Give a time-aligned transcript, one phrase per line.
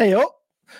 [0.00, 0.34] Hey up.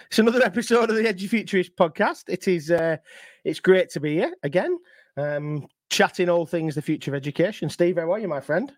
[0.07, 2.25] It's another episode of the Edufuturists podcast.
[2.29, 2.97] It is uh
[3.45, 4.79] it's great to be here again.
[5.19, 7.69] Um chatting all things the future of education.
[7.69, 8.73] Steve, how are you, my friend?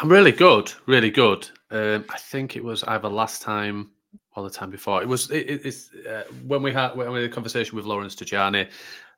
[0.00, 1.48] I'm really good, really good.
[1.70, 3.92] Um, I think it was either last time
[4.34, 5.00] or the time before.
[5.00, 8.16] It was it, it's uh, when we had when we had a conversation with Lawrence
[8.16, 8.68] Tajani.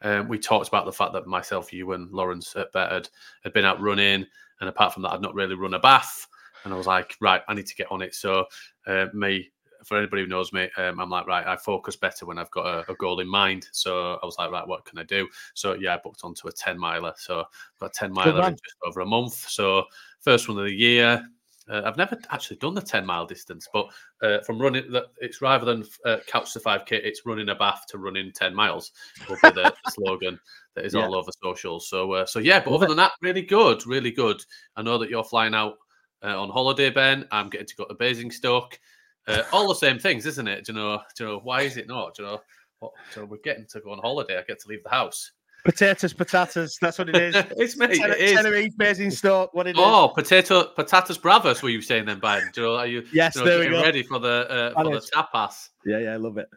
[0.03, 3.09] Um, we talked about the fact that myself, you, and Lawrence at BETT had,
[3.45, 4.27] had been out running,
[4.61, 6.27] and apart from that, I'd not really run a bath.
[6.65, 8.15] And I was like, right, I need to get on it.
[8.15, 8.45] So
[8.87, 9.51] uh, me
[9.85, 12.67] for anybody who knows me, um, I'm like, right, I focus better when I've got
[12.67, 13.69] a, a, goal in mind.
[13.73, 15.29] So I was like, right, what can I do?
[15.55, 17.13] So yeah, I booked onto a 10 miler.
[17.17, 19.35] So I've got a 10 miler in just over a month.
[19.35, 19.85] So
[20.21, 21.25] first one of the year.
[21.67, 23.87] Uh, I've never actually done the 10 mile distance, but
[24.23, 24.85] uh, from running,
[25.19, 28.93] it's rather than uh, couch to 5K, it's running a bath to running 10 miles
[29.29, 30.39] will be the, the slogan
[30.75, 31.07] that is yeah.
[31.07, 31.89] all over socials.
[31.89, 34.45] So, uh, so yeah, but other than that, really good, really good.
[34.77, 35.79] I know that you're flying out
[36.23, 37.27] uh, on holiday, Ben.
[37.31, 38.79] I'm getting to go to Basingstoke.
[39.27, 40.67] Uh, all the same things, isn't it?
[40.67, 41.01] Do you know?
[41.17, 42.15] Do you know why is it not?
[42.15, 42.41] Do you know?
[42.81, 44.39] What, do you know, we're getting to go on holiday.
[44.39, 45.33] I get to leave the house.
[45.65, 46.77] Potatoes, potatoes.
[46.79, 47.35] That's what it is.
[47.57, 47.87] it's me.
[47.99, 48.33] Ten- it is.
[48.35, 49.55] Tenerife, Basingstoke.
[49.55, 50.13] What it oh, is.
[50.15, 51.63] potato, potatoes, bravos.
[51.63, 52.51] Were you saying then, Ben?
[52.53, 52.77] Do you know?
[52.77, 53.07] Are you?
[53.15, 53.83] Yes, you know, there we go.
[53.83, 55.71] Ready for the uh, for the tapas?
[55.87, 56.49] Yeah, yeah, I love it.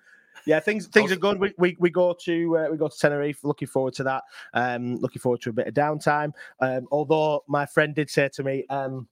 [0.45, 1.39] Yeah, things things are good.
[1.39, 3.43] We we, we go to uh, we go to Tenerife.
[3.43, 4.23] Looking forward to that.
[4.53, 6.33] Um, looking forward to a bit of downtime.
[6.59, 9.07] Um, although my friend did say to me, um,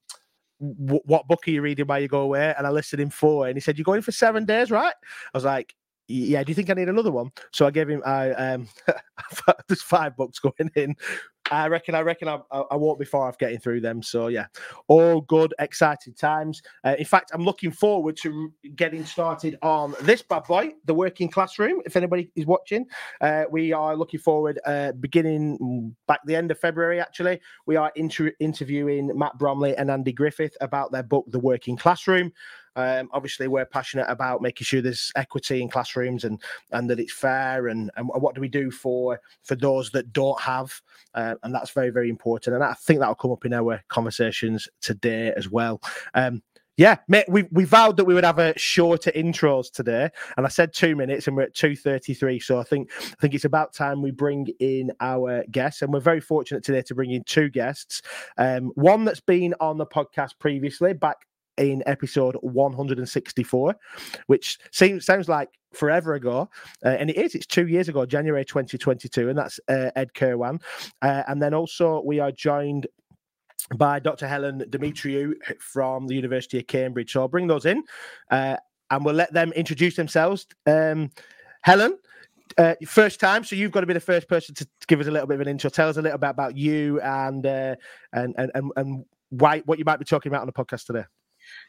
[0.60, 2.54] what book are you reading while you go away?
[2.58, 4.94] And I listed him four, and he said, "You're going for seven days, right?"
[5.34, 5.76] I was like,
[6.08, 7.32] "Yeah." Do you think I need another one?
[7.52, 8.02] So I gave him.
[8.06, 8.68] I um,
[9.68, 10.96] there's five books going in.
[11.52, 14.02] I reckon, I reckon I, I, won't be far off getting through them.
[14.02, 14.48] So yeah,
[14.88, 16.62] all good, exciting times.
[16.84, 21.30] Uh, in fact, I'm looking forward to getting started on this bad boy, the working
[21.30, 21.82] classroom.
[21.86, 22.88] If anybody is watching,
[23.22, 24.60] uh, we are looking forward.
[24.66, 29.92] Uh, beginning back the end of February, actually, we are inter- interviewing Matt Bromley and
[29.92, 32.32] Andy Griffith about their book, The Working Classroom.
[32.76, 36.42] Um, obviously, we're passionate about making sure there's equity in classrooms and
[36.72, 37.68] and that it's fair.
[37.68, 40.82] And, and what do we do for for those that don't have?
[41.14, 42.56] Uh, and that's very very important.
[42.56, 45.82] And I think that'll come up in our conversations today as well.
[46.14, 46.42] Um,
[46.78, 50.50] yeah, mate, we, we vowed that we would have a shorter intros today, and I
[50.50, 52.38] said two minutes, and we're at two thirty three.
[52.38, 56.02] So I think I think it's about time we bring in our guests, and we're
[56.02, 58.02] very fortunate today to bring in two guests.
[58.38, 61.18] Um, one that's been on the podcast previously, back
[61.58, 63.76] in episode 164,
[64.28, 66.50] which seems sounds like forever ago,
[66.86, 67.36] uh, and it is.
[67.36, 70.60] It's two years ago, January 2022, and that's uh, Ed Kirwan.
[71.02, 72.88] Uh, and then also we are joined
[73.78, 74.28] by Dr.
[74.28, 77.12] Helen Demetriou from the University of Cambridge.
[77.12, 77.84] So I'll bring those in,
[78.32, 78.58] uh,
[78.92, 80.48] and we'll let them introduce themselves.
[80.66, 81.12] Um,
[81.62, 81.98] Helen.
[82.60, 85.12] Uh, first time, so you've got to be the first person to, give us a
[85.12, 85.68] little bit of an intro.
[85.68, 87.76] Tell us a little bit about you and uh,
[88.14, 91.06] and and and, and why what you might be talking about on the podcast today.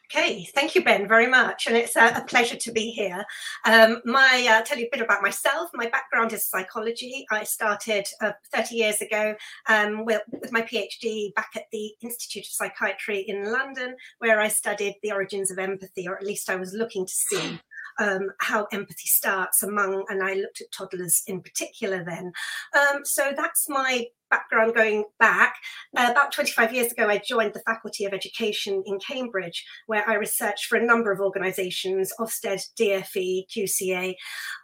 [0.09, 1.67] Okay, thank you, Ben, very much.
[1.67, 3.25] And it's a, a pleasure to be here.
[3.65, 5.69] Um, my, uh, tell you a bit about myself.
[5.73, 7.25] My background is psychology.
[7.29, 9.35] I started uh, 30 years ago
[9.67, 14.47] um, with, with, my PhD back at the Institute of Psychiatry in London, where I
[14.47, 17.59] studied the origins of empathy, or at least I was looking to see
[17.99, 22.31] um, how empathy starts among, and I looked at toddlers in particular then.
[22.75, 25.55] Um, so that's my background going back.
[25.95, 30.15] Uh, about 25 years ago, I joined the Faculty of Education in Cambridge, where I
[30.15, 34.15] researched for a number of organisations, Ofsted, DFE, QCA,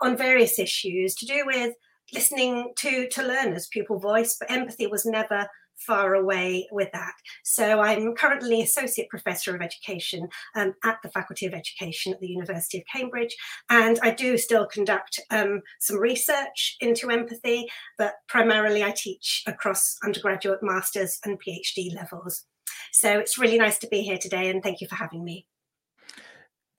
[0.02, 1.74] on various issues to do with
[2.14, 5.48] listening to to learners, pupil voice, but empathy was never
[5.86, 7.14] far away with that.
[7.44, 12.28] So I'm currently Associate Professor of Education um, at the Faculty of Education at the
[12.28, 13.36] University of Cambridge.
[13.70, 17.68] And I do still conduct um, some research into empathy,
[17.98, 22.46] but primarily I teach across undergraduate, master's, and PhD levels.
[22.92, 25.48] So it's really nice to be here today, and thank you for having me.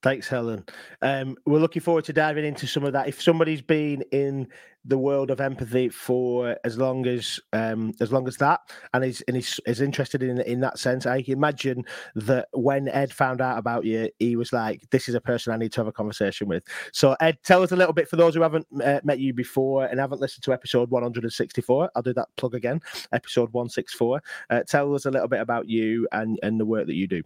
[0.05, 0.67] Thanks, Helen.
[1.01, 3.09] Um, we're looking forward to diving into some of that.
[3.09, 4.49] If somebody's been in
[4.85, 8.61] the world of empathy for as long as um, as long as that,
[8.93, 11.87] and is and is, is interested in in that sense, I imagine
[12.17, 15.57] that when Ed found out about you, he was like, "This is a person I
[15.57, 18.35] need to have a conversation with." So, Ed, tell us a little bit for those
[18.35, 21.91] who haven't uh, met you before and haven't listened to episode 164.
[21.97, 24.23] I'll do that plug again, episode 164.
[24.51, 27.23] Uh, tell us a little bit about you and and the work that you do.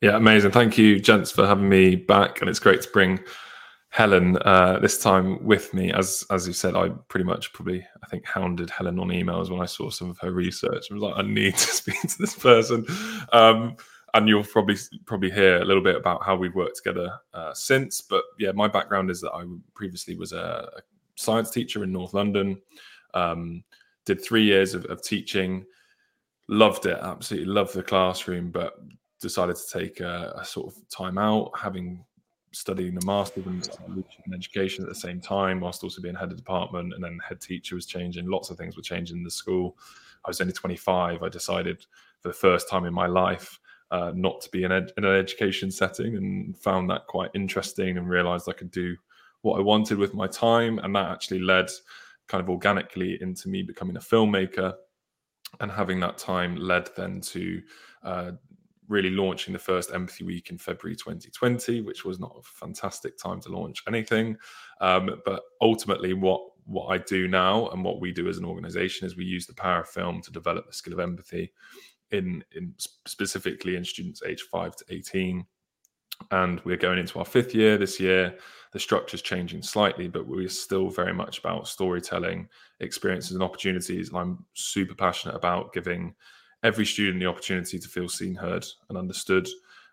[0.00, 0.52] Yeah, amazing.
[0.52, 3.20] Thank you, gents, for having me back, and it's great to bring
[3.90, 5.92] Helen uh, this time with me.
[5.92, 9.60] As as you said, I pretty much probably I think hounded Helen on emails when
[9.60, 10.86] I saw some of her research.
[10.90, 12.86] I was like, I need to speak to this person.
[13.32, 13.76] Um,
[14.14, 18.00] and you'll probably probably hear a little bit about how we've worked together uh, since.
[18.00, 19.44] But yeah, my background is that I
[19.74, 20.80] previously was a, a
[21.16, 22.60] science teacher in North London.
[23.12, 23.64] Um,
[24.06, 25.66] did three years of, of teaching
[26.48, 28.74] loved it absolutely loved the classroom but
[29.20, 32.04] decided to take a, a, sort of time out, having
[32.52, 36.94] studying the master's in education at the same time, whilst also being head of department,
[36.94, 38.26] and then head teacher was changing.
[38.26, 39.76] Lots of things were changing in the school.
[40.24, 41.22] I was only 25.
[41.22, 41.86] I decided
[42.20, 43.58] for the first time in my life
[43.90, 47.98] uh, not to be in, ed- in, an education setting, and found that quite interesting,
[47.98, 48.96] and realised I could do
[49.42, 51.70] what I wanted with my time, and that actually led
[52.28, 54.74] kind of organically into me becoming a filmmaker
[55.58, 57.60] and having that time led then to
[58.04, 58.30] uh,
[58.90, 63.40] really launching the first empathy week in february 2020 which was not a fantastic time
[63.40, 64.36] to launch anything.
[64.80, 69.06] Um, but ultimately what what i do now and what we do as an organization
[69.06, 71.52] is we use the power of film to develop the skill of empathy
[72.10, 72.74] in in
[73.06, 75.46] specifically in students aged 5 to 18
[76.30, 78.36] and we're going into our fifth year this year.
[78.72, 82.48] The structure is changing slightly but we're still very much about storytelling
[82.80, 84.10] experiences and opportunities.
[84.10, 86.14] And i'm super passionate about giving
[86.62, 89.48] every student the opportunity to feel seen heard and understood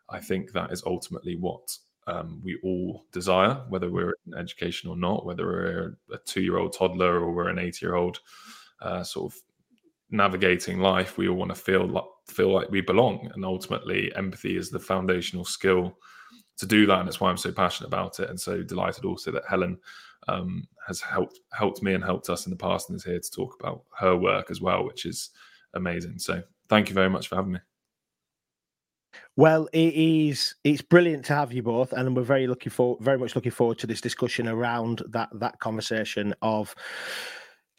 [0.09, 1.77] i think that is ultimately what
[2.07, 7.19] um, we all desire whether we're in education or not whether we're a two-year-old toddler
[7.19, 8.19] or we're an eight-year-old
[8.81, 9.39] uh, sort of
[10.09, 14.55] navigating life we all want to feel like feel like we belong and ultimately empathy
[14.55, 15.97] is the foundational skill
[16.57, 19.31] to do that, and that's why I'm so passionate about it, and so delighted also
[19.31, 19.77] that Helen
[20.27, 23.31] um, has helped helped me and helped us in the past, and is here to
[23.31, 25.29] talk about her work as well, which is
[25.75, 26.17] amazing.
[26.17, 27.59] So thank you very much for having me.
[29.35, 33.17] Well, it is it's brilliant to have you both, and we're very looking for very
[33.17, 36.73] much looking forward to this discussion around that that conversation of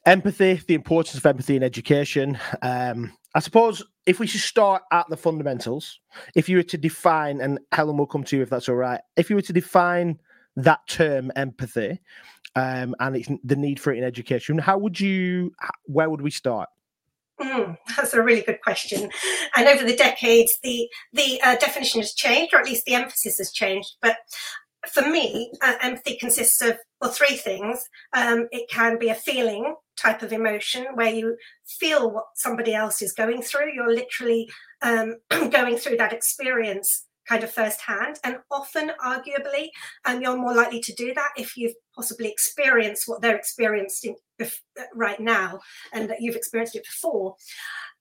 [0.07, 2.39] empathy, the importance of empathy in education.
[2.63, 6.01] Um, I suppose if we should start at the fundamentals,
[6.35, 9.01] if you were to define, and Helen will come to you if that's all right,
[9.17, 10.19] if you were to define
[10.57, 12.01] that term empathy
[12.57, 15.53] um, and it's the need for it in education, how would you,
[15.85, 16.69] where would we start?
[17.41, 19.11] Mm, that's a really good question.
[19.57, 23.39] And over the decades, the the uh, definition has changed, or at least the emphasis
[23.39, 23.97] has changed.
[24.03, 24.17] But
[24.93, 27.85] for me, uh, empathy consists of well three things.
[28.13, 31.37] Um, it can be a feeling type of emotion where you
[31.67, 33.73] feel what somebody else is going through.
[33.73, 34.49] You're literally
[34.83, 35.17] um,
[35.51, 39.69] going through that experience kind of firsthand, and often, arguably,
[40.05, 44.17] um, you're more likely to do that if you've possibly experienced what they're experiencing
[44.95, 45.61] right now,
[45.93, 47.35] and that you've experienced it before.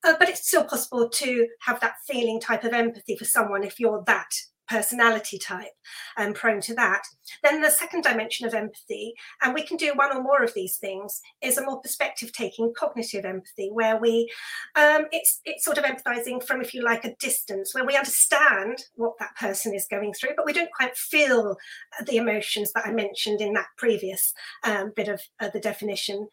[0.04, 3.80] Uh, but it's still possible to have that feeling type of empathy for someone if
[3.80, 4.30] you're that
[4.68, 5.74] personality type
[6.18, 7.04] and prone to that.
[7.44, 10.78] Then the second dimension of empathy, and we can do one or more of these
[10.78, 14.32] things, is a more perspective taking cognitive empathy, where we
[14.76, 18.84] um, it's it's sort of empathizing from, if you like, a distance, where we understand
[18.96, 21.58] what that person is going through, but we don't quite feel
[22.06, 24.34] the emotions that I mentioned in that previous
[24.64, 26.28] um, bit of uh, the definition.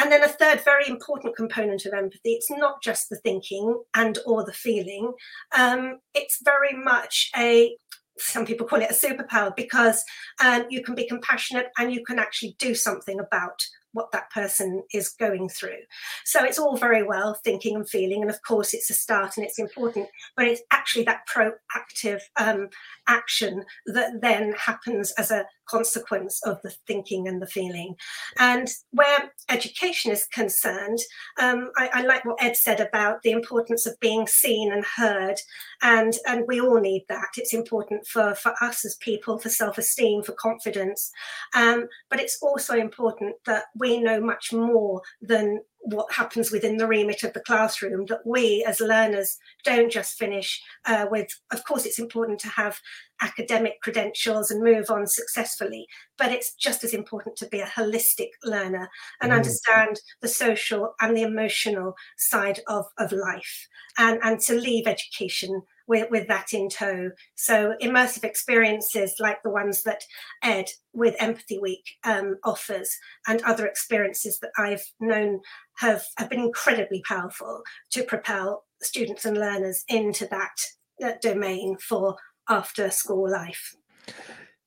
[0.00, 4.18] And then a third very important component of empathy, it's not just the thinking and
[4.26, 5.12] or the feeling.
[5.56, 7.76] Um, it's very much a
[8.20, 10.04] some people call it a superpower because
[10.44, 13.62] um, you can be compassionate and you can actually do something about
[13.92, 15.78] what that person is going through.
[16.24, 19.46] So it's all very well thinking and feeling, and of course it's a start and
[19.46, 22.68] it's important, but it's actually that proactive um,
[23.06, 27.94] action that then happens as a consequence of the thinking and the feeling.
[28.38, 30.98] And where education is concerned,
[31.40, 35.36] um, I, I, like what Ed said about the importance of being seen and heard,
[35.82, 37.28] and and we all need that.
[37.36, 41.10] It's important for for us as people, for self esteem, for confidence,
[41.54, 45.60] um, but it's also important that we know much more than
[45.90, 50.62] what happens within the remit of the classroom that we as learners don't just finish
[50.86, 52.78] uh, with of course it's important to have
[53.20, 58.28] academic credentials and move on successfully but it's just as important to be a holistic
[58.44, 58.88] learner
[59.20, 59.36] and mm.
[59.36, 63.68] understand the social and the emotional side of, of life
[63.98, 67.10] and, and to leave education with, with that in tow.
[67.34, 70.02] So immersive experiences like the ones that
[70.42, 72.90] Ed with Empathy Week um, offers
[73.26, 75.40] and other experiences that I've known
[75.78, 80.54] have, have been incredibly powerful to propel students and learners into that,
[81.00, 82.16] that domain for
[82.48, 83.74] after school life.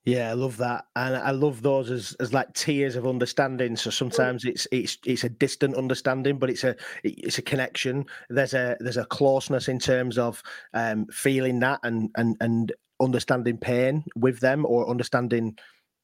[0.03, 3.75] Yeah, I love that, and I love those as, as like tiers of understanding.
[3.75, 8.05] So sometimes it's it's it's a distant understanding, but it's a it's a connection.
[8.27, 10.41] There's a there's a closeness in terms of
[10.73, 15.55] um, feeling that and and and understanding pain with them, or understanding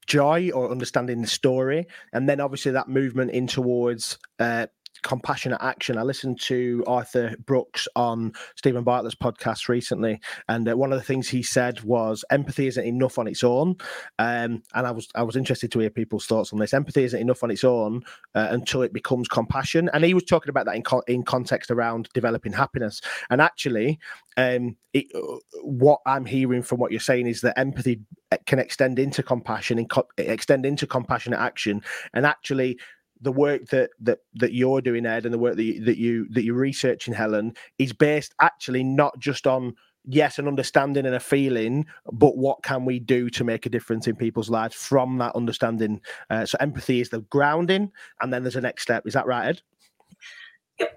[0.05, 4.67] joy, or understanding the story, and then obviously that movement in towards uh,
[5.03, 5.97] compassionate action.
[5.97, 11.05] I listened to Arthur Brooks on Steven Bartlett's podcast recently, and uh, one of the
[11.05, 13.75] things he said was empathy isn't enough on its own.
[14.19, 16.73] Um, and I was I was interested to hear people's thoughts on this.
[16.73, 18.03] Empathy isn't enough on its own
[18.35, 19.89] uh, until it becomes compassion.
[19.93, 23.01] And he was talking about that in co- in context around developing happiness.
[23.29, 23.99] And actually,
[24.37, 28.01] um, it, uh, what I'm hearing from what you're saying is that empathy
[28.45, 31.81] can extend into compassion and co- extend into compassionate action
[32.13, 32.79] and actually
[33.21, 36.27] the work that that that you're doing ed and the work that you, that you
[36.29, 39.73] that you're researching helen is based actually not just on
[40.07, 44.07] yes an understanding and a feeling but what can we do to make a difference
[44.07, 45.99] in people's lives from that understanding?
[46.29, 49.05] Uh, so empathy is the grounding and then there's a next step.
[49.05, 49.61] Is that right ed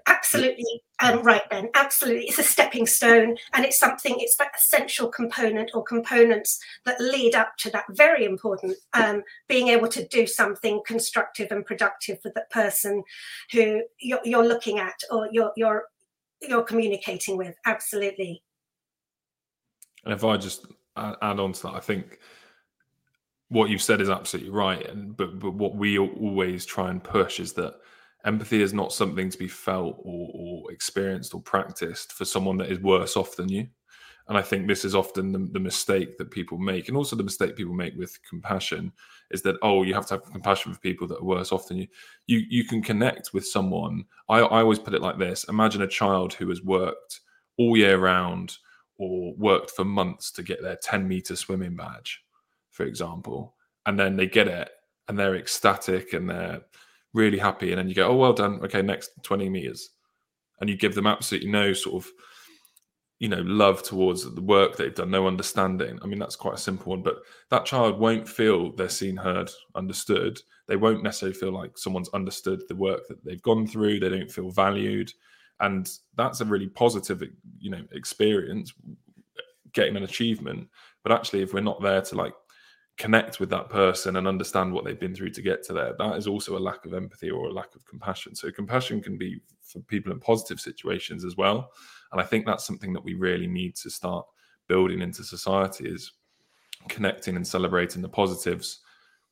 [0.07, 1.69] absolutely um, right, Ben.
[1.73, 2.25] Absolutely.
[2.25, 7.33] It's a stepping stone and it's something, it's that essential component or components that lead
[7.33, 12.31] up to that very important um, being able to do something constructive and productive for
[12.35, 13.03] the person
[13.51, 15.85] who you're, you're looking at or you're, you're,
[16.41, 17.55] you're communicating with.
[17.65, 18.43] Absolutely.
[20.05, 22.19] And if I just add on to that, I think
[23.49, 24.87] what you've said is absolutely right.
[24.87, 27.75] And but but what we always try and push is that
[28.25, 32.71] empathy is not something to be felt or, or, experienced or practiced for someone that
[32.71, 33.67] is worse off than you.
[34.27, 37.23] And I think this is often the, the, mistake that people make, and also the
[37.23, 38.91] mistake people make with compassion
[39.31, 41.77] is that oh, you have to have compassion for people that are worse off than
[41.77, 41.87] you.
[42.27, 44.05] You you can connect with someone.
[44.29, 47.19] I, I always put it like this: Imagine a child who has worked
[47.57, 48.57] all year round
[48.97, 52.21] or worked for months to get their 10 meter swimming badge,
[52.69, 54.69] for example, and then they get it
[55.07, 56.61] and they're ecstatic and they're
[57.13, 58.59] really happy, and then you go, "Oh, well done.
[58.63, 59.89] Okay, next twenty meters,"
[60.61, 62.11] and you give them absolutely no sort of
[63.19, 65.99] you know love towards the work they've done no understanding.
[66.01, 67.17] I mean that's quite a simple one but
[67.51, 70.39] that child won't feel they're seen heard understood.
[70.67, 73.99] They won't necessarily feel like someone's understood the work that they've gone through.
[73.99, 75.11] They don't feel valued.
[75.59, 75.87] And
[76.17, 77.21] that's a really positive
[77.59, 78.73] you know experience
[79.73, 80.67] getting an achievement.
[81.03, 82.33] But actually if we're not there to like
[83.01, 86.15] connect with that person and understand what they've been through to get to there that
[86.17, 88.35] is also a lack of empathy or a lack of compassion.
[88.35, 91.71] So compassion can be for people in positive situations as well.
[92.11, 94.23] And i think that's something that we really need to start
[94.67, 96.11] building into society is
[96.89, 98.81] connecting and celebrating the positives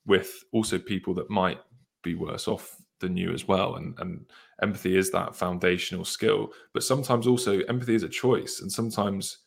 [0.08, 1.60] with also people that might
[2.02, 3.76] be worse off than you as well.
[3.76, 4.26] And and
[4.64, 8.62] empathy is that foundational skill but sometimes also empathy is a choice.
[8.62, 9.38] And sometimes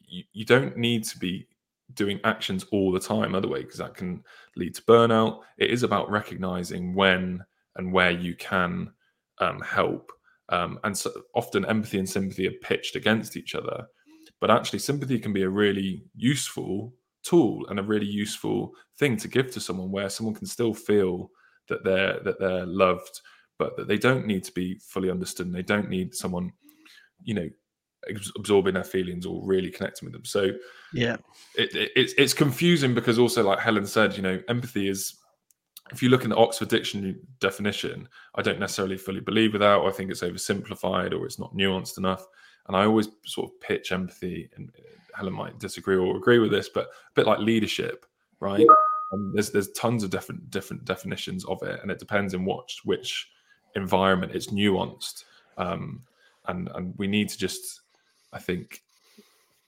[0.00, 1.46] you, you don't need to be
[1.94, 4.22] doing actions all the time other way because that can
[4.56, 5.40] lead to burnout.
[5.58, 7.44] It is about recognizing when
[7.76, 8.92] and where you can
[9.38, 10.12] um, help.
[10.48, 13.86] Um, and so often empathy and sympathy are pitched against each other
[14.40, 19.28] but actually sympathy can be a really useful tool and a really useful thing to
[19.28, 21.30] give to someone where someone can still feel
[21.68, 23.20] that they're that they're loved
[23.58, 26.50] but that they don't need to be fully understood and they don't need someone
[27.22, 27.48] you know
[28.36, 30.24] absorbing their feelings or really connecting with them.
[30.24, 30.50] So
[30.92, 31.16] yeah,
[31.56, 35.16] it, it, it's it's confusing because also like Helen said, you know, empathy is
[35.92, 39.76] if you look in the Oxford Dictionary definition, I don't necessarily fully believe with that,
[39.76, 42.24] or I think it's oversimplified or it's not nuanced enough.
[42.68, 44.70] And I always sort of pitch empathy, and
[45.14, 48.06] Helen might disagree or agree with this, but a bit like leadership,
[48.38, 48.66] right?
[49.12, 52.68] And there's there's tons of different different definitions of it, and it depends in what
[52.84, 53.28] which
[53.74, 55.24] environment it's nuanced.
[55.58, 56.02] Um,
[56.46, 57.80] and and we need to just
[58.32, 58.82] I think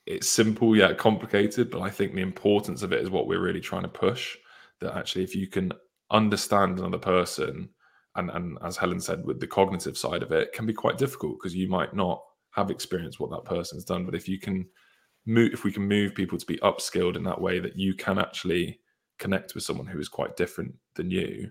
[0.05, 3.61] it's simple yet complicated, but I think the importance of it is what we're really
[3.61, 4.37] trying to push.
[4.79, 5.71] That actually, if you can
[6.11, 7.69] understand another person,
[8.15, 11.37] and and as Helen said, with the cognitive side of it, can be quite difficult
[11.39, 14.05] because you might not have experienced what that person's done.
[14.05, 14.67] But if you can
[15.25, 18.19] move, if we can move people to be upskilled in that way, that you can
[18.19, 18.79] actually
[19.19, 21.49] connect with someone who is quite different than you,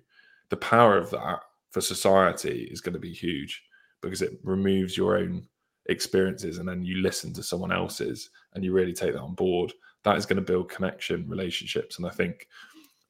[0.50, 1.40] the power of that
[1.70, 3.62] for society is going to be huge
[4.02, 5.42] because it removes your own
[5.86, 9.72] experiences and then you listen to someone else's and you really take that on board
[10.04, 12.46] that is going to build connection relationships and i think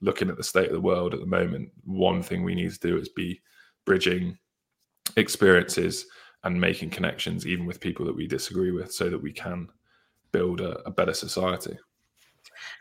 [0.01, 2.81] looking at the state of the world at the moment one thing we need to
[2.81, 3.41] do is be
[3.85, 4.37] bridging
[5.17, 6.07] experiences
[6.45, 9.69] and making connections even with people that we disagree with so that we can
[10.33, 11.77] build a, a better society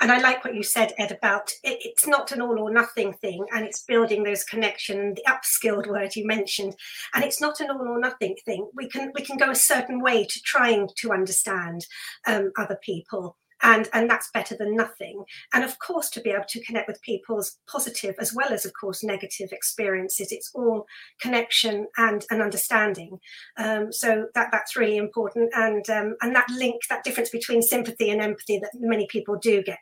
[0.02, 3.14] and I like what you said, Ed, about it, it's not an all or nothing
[3.14, 6.76] thing, and it's building those connections, the upskilled word you mentioned,
[7.14, 8.68] and it's not an all or nothing thing.
[8.76, 11.86] We can we can go a certain way to trying to understand
[12.28, 15.24] um, other people and and that's better than nothing.
[15.54, 18.74] And of course to be able to connect with people's positive as well as of
[18.80, 20.86] course negative experiences it's all
[21.22, 23.20] connection and an understanding.
[23.58, 25.52] Um, so that that's really important.
[25.54, 29.64] And um, and that link that difference between sympathy and empathy that many people do
[29.64, 29.80] get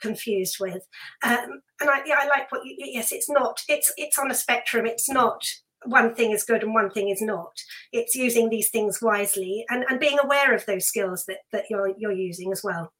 [0.00, 0.86] confused with.
[1.22, 4.34] Um, and I, yeah, I like what you yes it's not it's it's on a
[4.34, 4.86] spectrum.
[4.86, 5.42] It's not
[5.84, 7.52] one thing is good and one thing is not.
[7.92, 11.94] It's using these things wisely and, and being aware of those skills that, that you're
[11.98, 12.92] you're using as well.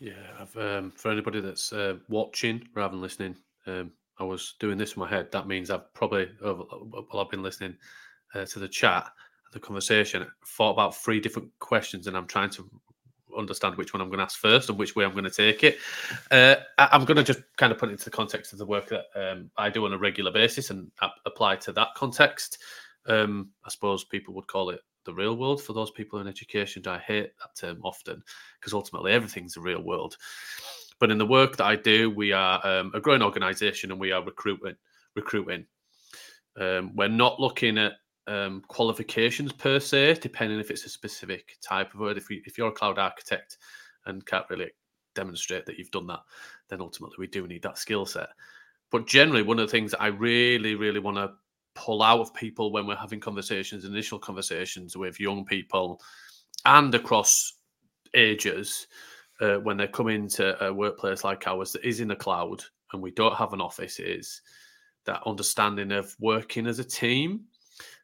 [0.00, 0.12] Yeah,
[0.56, 3.36] um, for anybody that's uh, watching rather than listening,
[3.66, 5.30] um, I was doing this in my head.
[5.32, 7.76] That means I've probably, while I've been listening
[8.34, 9.06] uh, to the chat,
[9.52, 12.68] the conversation, thought about three different questions, and I'm trying to
[13.36, 15.64] understand which one I'm going to ask first and which way I'm going to take
[15.64, 15.78] it.
[16.30, 18.66] Uh, I, am going to just kind of put it into the context of the
[18.66, 20.90] work that um, I do on a regular basis and
[21.26, 22.58] apply to that context.
[23.06, 26.82] Um, I suppose people would call it the real world for those people in education.
[26.86, 28.22] I hate that term often
[28.58, 30.16] because ultimately everything's the real world.
[31.00, 34.12] But in the work that I do, we are um, a growing organisation and we
[34.12, 34.76] are recruiting.
[35.16, 35.66] Recruiting.
[36.60, 37.92] Um, we're not looking at
[38.26, 42.16] um, qualifications per se, depending if it's a specific type of word.
[42.16, 43.58] If, we, if you're a cloud architect
[44.06, 44.70] and can't really
[45.14, 46.20] demonstrate that you've done that,
[46.68, 48.28] then ultimately we do need that skill set.
[48.90, 51.32] But generally, one of the things that I really, really want to
[51.74, 56.00] pull out of people when we're having conversations, initial conversations with young people
[56.64, 57.54] and across
[58.14, 58.86] ages,
[59.40, 62.62] uh, when they come into a workplace like ours that is in the cloud
[62.92, 64.40] and we don't have an office, is
[65.04, 67.44] that understanding of working as a team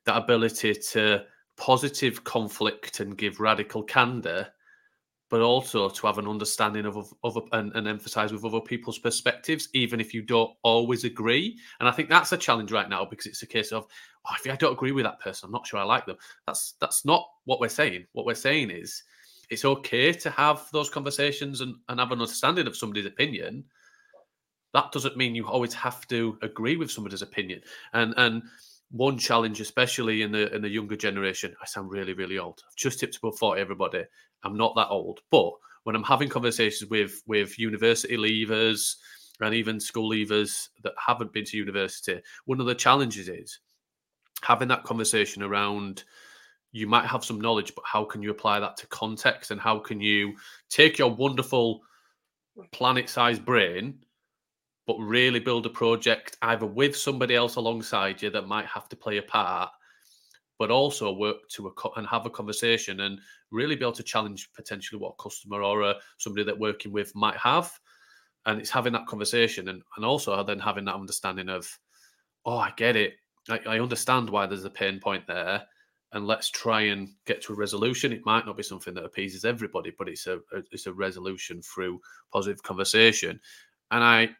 [0.04, 1.24] that ability to
[1.56, 4.48] positive conflict and give radical candor,
[5.30, 9.68] but also to have an understanding of other and, and emphasize with other people's perspectives,
[9.72, 11.56] even if you don't always agree.
[11.78, 13.86] And I think that's a challenge right now because it's a case of,
[14.26, 16.16] oh, if I don't agree with that person, I'm not sure I like them.
[16.46, 18.06] That's that's not what we're saying.
[18.12, 19.04] What we're saying is
[19.50, 23.64] it's okay to have those conversations and, and have an understanding of somebody's opinion.
[24.74, 27.60] That doesn't mean you always have to agree with somebody's opinion.
[27.92, 28.42] And and
[28.90, 31.54] one challenge, especially in the in the younger generation.
[31.62, 32.60] I sound really, really old.
[32.66, 34.04] I've just tipped above 40, everybody.
[34.42, 35.20] I'm not that old.
[35.30, 35.52] But
[35.84, 38.96] when I'm having conversations with with university leavers
[39.40, 43.60] and even school leavers that haven't been to university, one of the challenges is
[44.42, 46.04] having that conversation around
[46.72, 49.78] you might have some knowledge, but how can you apply that to context and how
[49.78, 50.34] can you
[50.68, 51.80] take your wonderful
[52.72, 53.98] planet-sized brain
[54.90, 58.96] but really build a project either with somebody else alongside you that might have to
[58.96, 59.70] play a part,
[60.58, 63.20] but also work to a co- and have a conversation and
[63.52, 67.14] really be able to challenge potentially what a customer or a, somebody that working with
[67.14, 67.70] might have.
[68.46, 71.68] And it's having that conversation and, and also then having that understanding of,
[72.44, 73.12] oh, I get it.
[73.48, 75.62] I, I understand why there's a pain point there.
[76.14, 78.12] And let's try and get to a resolution.
[78.12, 81.62] It might not be something that appeases everybody, but it's a, a it's a resolution
[81.62, 82.00] through
[82.32, 83.38] positive conversation.
[83.92, 84.30] And I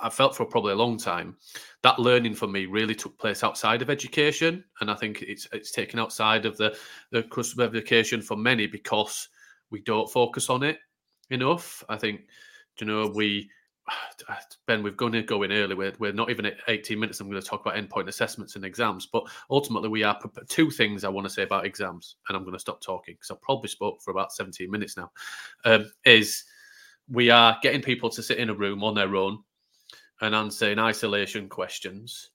[0.00, 1.36] I felt for probably a long time
[1.82, 5.70] that learning for me really took place outside of education, and I think it's it's
[5.70, 6.76] taken outside of the
[7.10, 9.28] the customer education for many because
[9.70, 10.78] we don't focus on it
[11.30, 11.82] enough.
[11.88, 12.22] I think
[12.80, 13.50] you know we
[14.66, 15.74] Ben, we're going to go in early.
[15.74, 17.20] We're, we're not even at 18 minutes.
[17.20, 19.06] I'm going to talk about endpoint assessments and exams.
[19.06, 22.54] But ultimately, we are two things I want to say about exams, and I'm going
[22.54, 25.10] to stop talking because I probably spoke for about 17 minutes now.
[25.64, 26.44] Um, is
[27.08, 29.38] we are getting people to sit in a room on their own
[30.20, 32.30] and answering isolation questions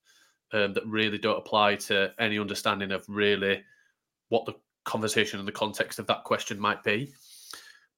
[0.53, 3.63] um, that really don't apply to any understanding of really
[4.29, 4.53] what the
[4.85, 7.13] conversation and the context of that question might be.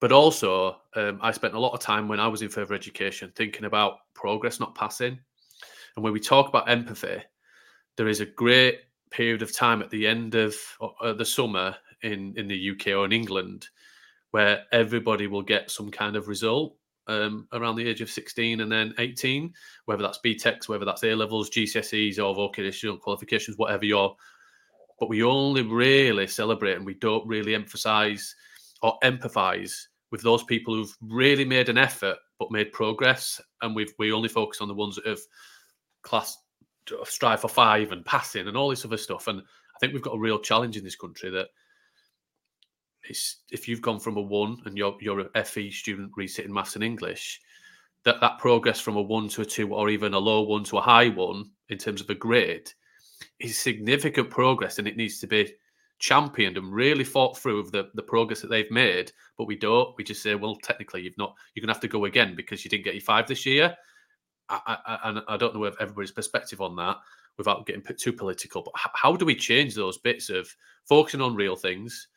[0.00, 3.32] But also, um, I spent a lot of time when I was in further education
[3.36, 5.18] thinking about progress, not passing.
[5.96, 7.22] And when we talk about empathy,
[7.96, 8.80] there is a great
[9.10, 10.54] period of time at the end of
[11.00, 13.68] uh, the summer in, in the UK or in England
[14.32, 18.70] where everybody will get some kind of result um, around the age of 16 and
[18.70, 19.52] then 18,
[19.84, 24.14] whether that's BTECs, whether that's A levels, GCSEs, or vocational qualifications, whatever you're.
[24.98, 28.34] But we only really celebrate and we don't really emphasize
[28.82, 29.72] or empathize
[30.10, 33.40] with those people who've really made an effort but made progress.
[33.60, 35.20] And we we only focus on the ones that have
[36.02, 36.36] class
[37.04, 39.28] strive for five and passing and all this other stuff.
[39.28, 41.48] And I think we've got a real challenge in this country that
[43.08, 46.74] it's if you've gone from a one and you're you're a FE student resitting maths
[46.74, 47.40] and English,
[48.04, 50.78] that that progress from a one to a two or even a low one to
[50.78, 52.70] a high one in terms of a grade
[53.38, 55.52] is significant progress and it needs to be
[55.98, 59.12] championed and really fought through of the, the progress that they've made.
[59.38, 59.96] But we don't.
[59.96, 61.34] We just say, well, technically, you've not.
[61.54, 63.76] You're gonna have to go again because you didn't get your five this year.
[64.48, 66.96] I, I, and I don't know if everybody's perspective on that
[67.38, 68.62] without getting too political.
[68.62, 72.08] But how do we change those bits of focusing on real things?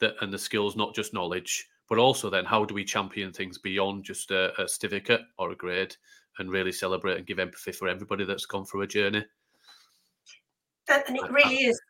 [0.00, 3.58] That and the skills, not just knowledge, but also then how do we champion things
[3.58, 5.96] beyond just a, a certificate or a grade
[6.38, 9.24] and really celebrate and give empathy for everybody that's gone through a journey.
[10.88, 11.80] And it really is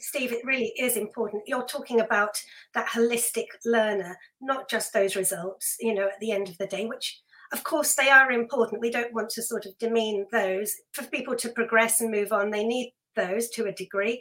[0.00, 1.44] Steve, it really is important.
[1.46, 2.36] You're talking about
[2.74, 6.86] that holistic learner, not just those results, you know, at the end of the day,
[6.86, 7.20] which
[7.52, 8.80] of course they are important.
[8.80, 10.74] We don't want to sort of demean those.
[10.92, 14.16] For people to progress and move on, they need those to a degree.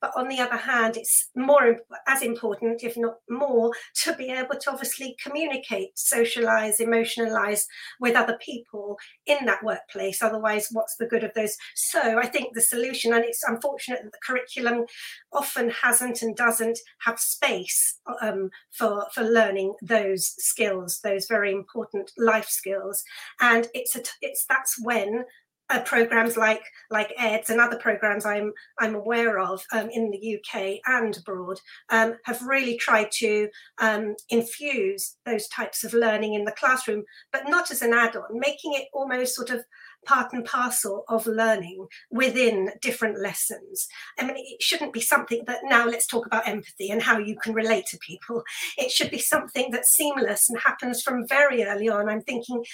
[0.00, 1.66] But on the other hand, it's more
[2.06, 3.70] as important, if not more,
[4.02, 7.62] to be able to obviously communicate, socialize, emotionalize
[8.00, 10.22] with other people in that workplace.
[10.22, 11.56] Otherwise, what's the good of those?
[11.74, 14.86] So I think the solution, and it's unfortunate that the curriculum
[15.32, 22.10] often hasn't and doesn't have space um, for, for learning those skills, those very important
[22.16, 23.02] life skills.
[23.40, 25.24] And it's a, it's that's when
[25.70, 30.38] uh, programs like like Ed's and other programs I'm I'm aware of um, in the
[30.38, 33.48] UK and abroad um, have really tried to
[33.80, 38.74] um, infuse those types of learning in the classroom, but not as an add-on, making
[38.74, 39.64] it almost sort of
[40.06, 43.88] part and parcel of learning within different lessons.
[44.18, 47.36] I mean, it shouldn't be something that now let's talk about empathy and how you
[47.36, 48.42] can relate to people.
[48.76, 52.08] It should be something that's seamless and happens from very early on.
[52.08, 52.64] I'm thinking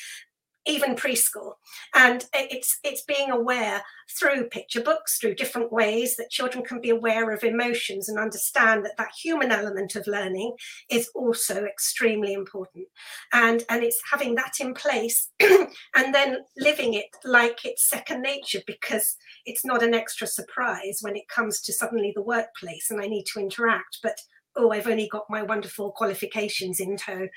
[0.66, 1.55] even preschool.
[1.94, 3.83] And it's it's being aware
[4.18, 8.85] through picture books through different ways that children can be aware of emotions and understand
[8.85, 10.55] that that human element of learning
[10.90, 12.87] is also extremely important.
[13.33, 18.61] And and it's having that in place and then living it like it's second nature
[18.66, 23.07] because it's not an extra surprise when it comes to suddenly the workplace and i
[23.07, 23.98] need to interact.
[24.03, 24.18] But
[24.56, 27.28] oh i've only got my wonderful qualifications in tow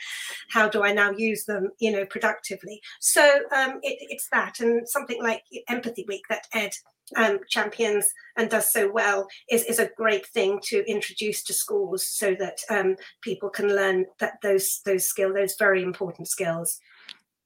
[0.50, 2.82] how do i now use them you know productively.
[3.00, 3.22] So
[3.56, 6.72] um, it, it's that and something like empathy week that ed
[7.16, 12.06] um, champions and does so well is, is a great thing to introduce to schools
[12.06, 16.80] so that um, people can learn that those those skill those very important skills.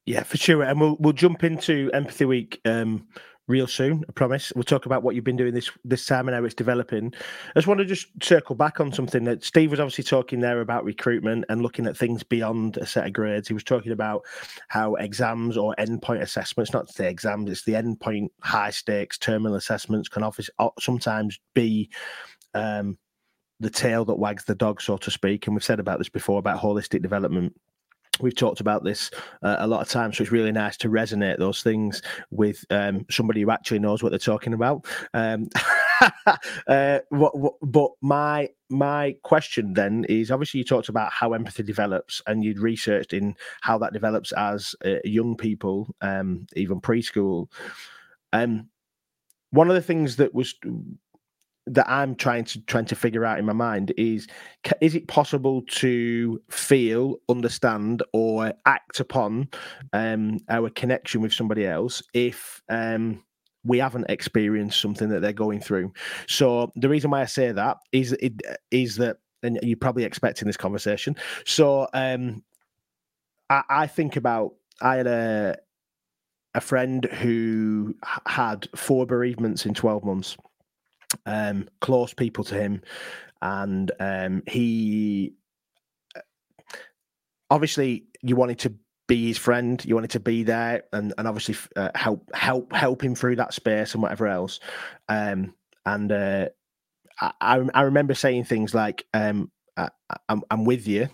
[0.05, 3.07] Yeah for sure and we'll we'll jump into empathy week um,
[3.51, 4.03] real soon.
[4.09, 4.51] I promise.
[4.55, 7.13] We'll talk about what you've been doing this this time and how it's developing.
[7.15, 10.61] I just want to just circle back on something that Steve was obviously talking there
[10.61, 13.47] about recruitment and looking at things beyond a set of grades.
[13.47, 14.23] He was talking about
[14.69, 20.09] how exams or endpoint assessments, not the exams, it's the endpoint high stakes terminal assessments
[20.09, 21.89] can office, sometimes be
[22.53, 22.97] um,
[23.59, 25.45] the tail that wags the dog, so to speak.
[25.45, 27.53] And we've said about this before about holistic development
[28.21, 29.11] we've talked about this
[29.43, 33.05] uh, a lot of times so it's really nice to resonate those things with um,
[33.09, 34.85] somebody who actually knows what they're talking about.
[35.13, 35.49] Um,
[36.67, 41.63] uh, what, what, but my my question then is obviously you talked about how empathy
[41.63, 47.47] develops and you'd researched in how that develops as uh, young people um, even preschool.
[48.33, 48.69] Um,
[49.51, 50.55] one of the things that was
[51.67, 54.27] that I'm trying to trying to figure out in my mind is
[54.81, 59.49] is it possible to feel, understand, or act upon
[59.93, 63.23] um, our connection with somebody else if um,
[63.63, 65.93] we haven't experienced something that they're going through?
[66.27, 70.47] So the reason why I say that is it is that, and you're probably expecting
[70.47, 71.15] this conversation.
[71.45, 72.43] So um,
[73.49, 75.57] I, I think about I had a
[76.53, 77.95] a friend who
[78.27, 80.35] had four bereavements in 12 months
[81.25, 82.81] um, close people to him,
[83.41, 85.33] and um, he
[86.15, 86.21] uh,
[87.49, 88.73] obviously you wanted to
[89.07, 93.03] be his friend, you wanted to be there, and and obviously uh, help help help
[93.03, 94.59] him through that space and whatever else.
[95.09, 95.53] Um,
[95.85, 96.49] and uh,
[97.19, 99.89] I I remember saying things like, um, I,
[100.29, 101.09] am I'm with you.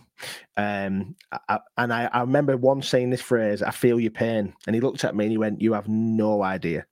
[0.56, 1.16] Um,
[1.48, 4.54] I, and I, I remember once saying this phrase, I feel your pain.
[4.66, 6.86] And he looked at me and he went, You have no idea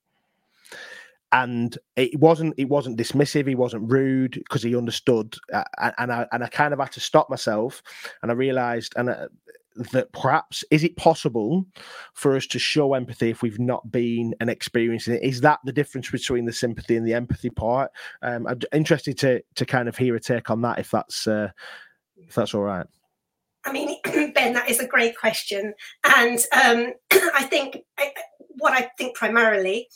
[1.36, 5.64] and it wasn't it wasn't dismissive he wasn't rude because he understood uh,
[5.98, 7.84] and i and i kind of had to stop myself
[8.22, 9.28] and i realized and uh,
[9.92, 11.66] that perhaps is it possible
[12.14, 15.24] for us to show empathy if we've not been and experiencing it?
[15.24, 17.92] Is that the difference between the sympathy and the empathy part?
[18.22, 21.50] Um, i'm interested to to kind of hear a take on that if that's uh,
[22.16, 22.88] if that's all right.
[23.66, 23.98] I mean
[24.34, 25.74] ben that is a great question.
[26.06, 27.80] And um, i think
[28.58, 29.90] what i think primarily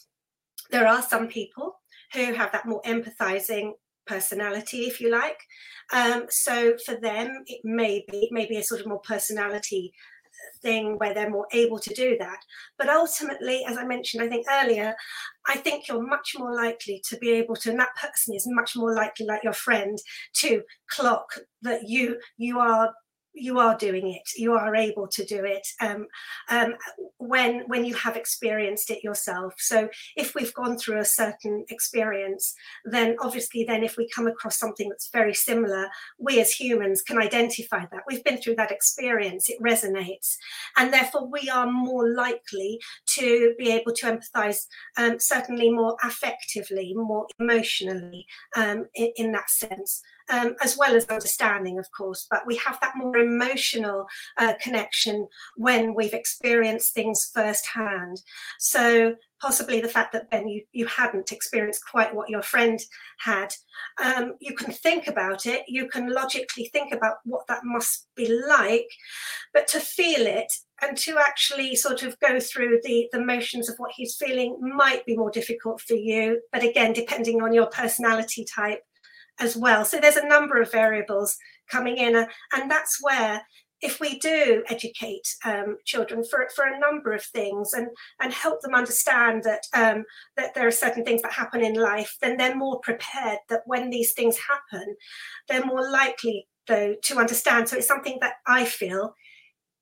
[0.69, 1.79] there are some people
[2.13, 3.73] who have that more empathizing
[4.07, 5.39] personality, if you like.
[5.93, 9.93] Um, so for them, it may be maybe a sort of more personality
[10.61, 12.39] thing where they're more able to do that.
[12.77, 14.95] But ultimately, as I mentioned, I think earlier,
[15.47, 18.75] I think you're much more likely to be able to, and that person is much
[18.75, 19.97] more likely, like your friend,
[20.35, 21.27] to clock
[21.61, 22.93] that you you are
[23.39, 24.29] you are doing it.
[24.37, 26.07] You are able to do it um,
[26.49, 26.75] um,
[27.17, 29.53] when when you have experienced it yourself.
[29.57, 32.53] So if we've gone through a certain experience
[32.85, 37.17] then obviously then if we come across something that's very similar we as humans can
[37.17, 38.03] identify that.
[38.07, 39.49] We've been through that experience.
[39.49, 40.35] It resonates.
[40.77, 42.79] And therefore we are more likely
[43.17, 48.25] to be able to empathize um, certainly more affectively more emotionally
[48.55, 52.79] um, in, in that sense um, as well as understanding, of course, but we have
[52.81, 54.05] that more emotional
[54.37, 58.21] uh, connection when we've experienced things firsthand.
[58.59, 62.79] So possibly the fact that Ben, you, you hadn't experienced quite what your friend
[63.19, 63.53] had.
[64.03, 68.27] Um, you can think about it, you can logically think about what that must be
[68.47, 68.89] like,
[69.53, 73.75] but to feel it and to actually sort of go through the, the motions of
[73.77, 76.41] what he's feeling might be more difficult for you.
[76.51, 78.83] But again, depending on your personality type
[79.39, 79.85] as well.
[79.85, 81.37] So there's a number of variables
[81.71, 83.41] coming in, and that's where
[83.81, 87.87] if we do educate um, children for, for a number of things and,
[88.19, 90.03] and help them understand that um,
[90.35, 93.89] that there are certain things that happen in life, then they're more prepared that when
[93.89, 94.95] these things happen,
[95.47, 97.69] they're more likely though to understand.
[97.69, 99.15] So it's something that I feel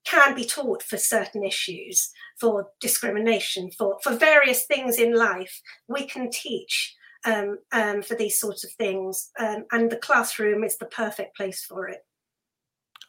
[0.04, 5.60] can be taught for certain issues, for discrimination, for, for various things in life.
[5.86, 10.76] We can teach um, um, for these sorts of things, um, and the classroom is
[10.78, 12.00] the perfect place for it.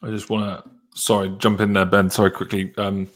[0.02, 2.10] I just want to sorry, jump in there, Ben.
[2.10, 3.08] Sorry, quickly, um,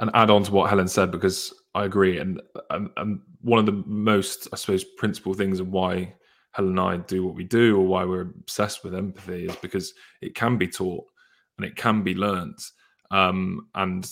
[0.00, 2.18] and add on to what Helen said because I agree.
[2.18, 6.14] And, and and one of the most, I suppose, principal things of why
[6.52, 9.92] Helen and I do what we do, or why we're obsessed with empathy, is because
[10.22, 11.04] it can be taught
[11.56, 12.62] and it can be learnt,
[13.10, 14.10] um, and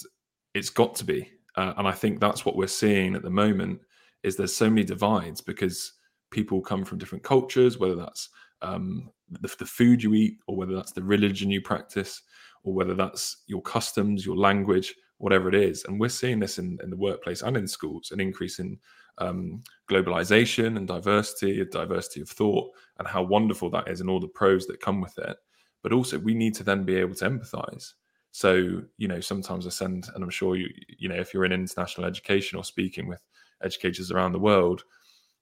[0.55, 1.31] it's got to be.
[1.57, 3.81] Uh, and I think that's what we're seeing at the moment.
[4.27, 5.93] Is there's so many divides because
[6.31, 8.29] people come from different cultures, whether that's
[8.61, 12.23] um, the, the, food you eat or whether that's the religion you practice
[12.65, 15.85] or whether that's your customs, your language, whatever it is.
[15.85, 18.79] And we're seeing this in, in the workplace and in schools, an increase in
[19.19, 24.29] um, globalization and diversity, diversity of thought, and how wonderful that is and all the
[24.29, 25.37] pros that come with it.
[25.83, 27.93] But also, we need to then be able to empathize.
[28.33, 31.53] So, you know, sometimes I send, and I'm sure you, you know, if you're in
[31.53, 33.23] international education or speaking with
[33.63, 34.83] educators around the world,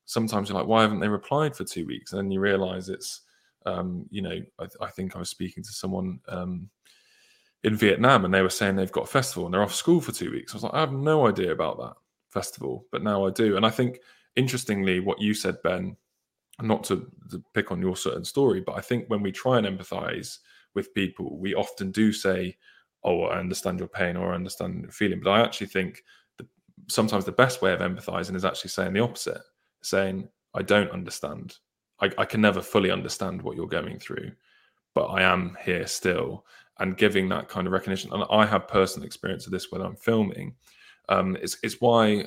[0.06, 2.12] sometimes you're like, why haven't they replied for two weeks?
[2.12, 3.22] And then you realize it's,
[3.66, 6.68] um, you know, I, I, think I was speaking to someone um,
[7.62, 10.12] in Vietnam, and they were saying they've got a festival and they're off school for
[10.12, 10.52] two weeks.
[10.52, 11.94] I was like, I have no idea about that
[12.30, 13.56] festival, but now I do.
[13.56, 14.00] And I think,
[14.36, 15.96] interestingly, what you said, Ben,
[16.60, 19.66] not to, to pick on your certain story, but I think when we try and
[19.66, 20.38] empathize
[20.74, 22.56] with people, we often do say,
[23.02, 26.04] "Oh, I understand your pain," or "I understand your feeling." But I actually think
[26.88, 29.42] sometimes the best way of empathizing is actually saying the opposite,
[29.82, 31.56] saying, "I don't understand.
[32.00, 34.32] I, I can never fully understand what you're going through,
[34.94, 36.44] but I am here still."
[36.80, 38.12] and giving that kind of recognition.
[38.12, 40.54] And I have personal experience of this when I'm filming.
[41.08, 42.26] Um, it's it's why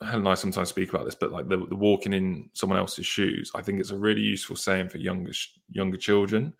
[0.00, 3.06] Helen and I sometimes speak about this, but like the, the, walking in someone else's
[3.06, 5.32] shoes, I think it's a really useful saying for younger
[5.70, 6.52] younger children.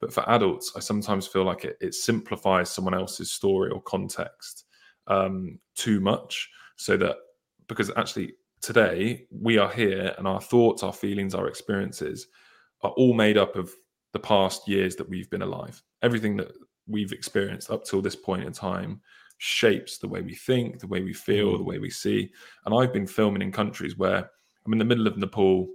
[0.00, 4.64] But for adults, I sometimes feel like it, it simplifies someone else's story or context
[5.10, 7.16] um, too much, so that
[7.66, 12.28] because actually today we are here and our thoughts, our feelings, our experiences
[12.82, 13.70] are all made up of
[14.12, 15.82] the past years that we've been alive.
[16.02, 16.52] Everything that
[16.86, 19.00] we've experienced up till this point in time
[19.38, 21.66] shapes the way we think, the way we feel, the mm.
[21.66, 22.30] way we see.
[22.64, 24.30] And I've been filming in countries where
[24.64, 25.68] I'm in the middle of Nepal.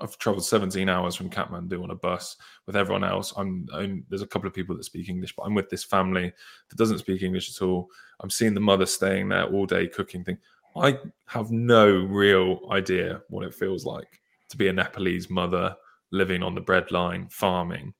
[0.00, 3.32] I've traveled 17 hours from Kathmandu on a bus with everyone else.
[3.36, 6.32] I'm, I'm, there's a couple of people that speak English, but I'm with this family
[6.68, 7.88] that doesn't speak English at all.
[8.20, 10.38] I'm seeing the mother staying there all day cooking thing.
[10.76, 15.74] I have no real idea what it feels like to be a Nepalese mother
[16.12, 17.94] living on the breadline, farming,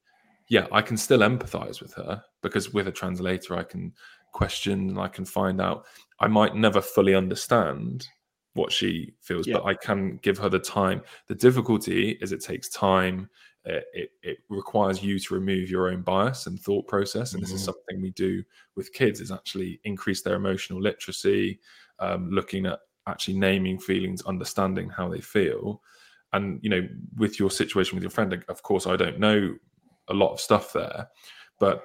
[0.49, 3.93] yeah, I can still empathize with her because with a translator, I can
[4.33, 5.87] question and I can find out.
[6.21, 8.07] I might never fully understand
[8.57, 9.55] what she feels, yeah.
[9.55, 11.03] but I can give her the time.
[11.29, 13.29] The difficulty is it takes time.
[13.65, 17.53] It, it, it, requires you to remove your own bias and thought process, and mm-hmm.
[17.53, 17.73] this is mm-hmm.
[17.73, 18.43] something we do
[18.77, 21.59] with kids: is actually increase their emotional literacy,
[21.99, 25.83] um, looking at actually naming feelings, understanding how they feel,
[26.33, 29.55] and you know with your situation with your friend of course i don't know
[30.09, 31.09] a lot of stuff there
[31.59, 31.85] but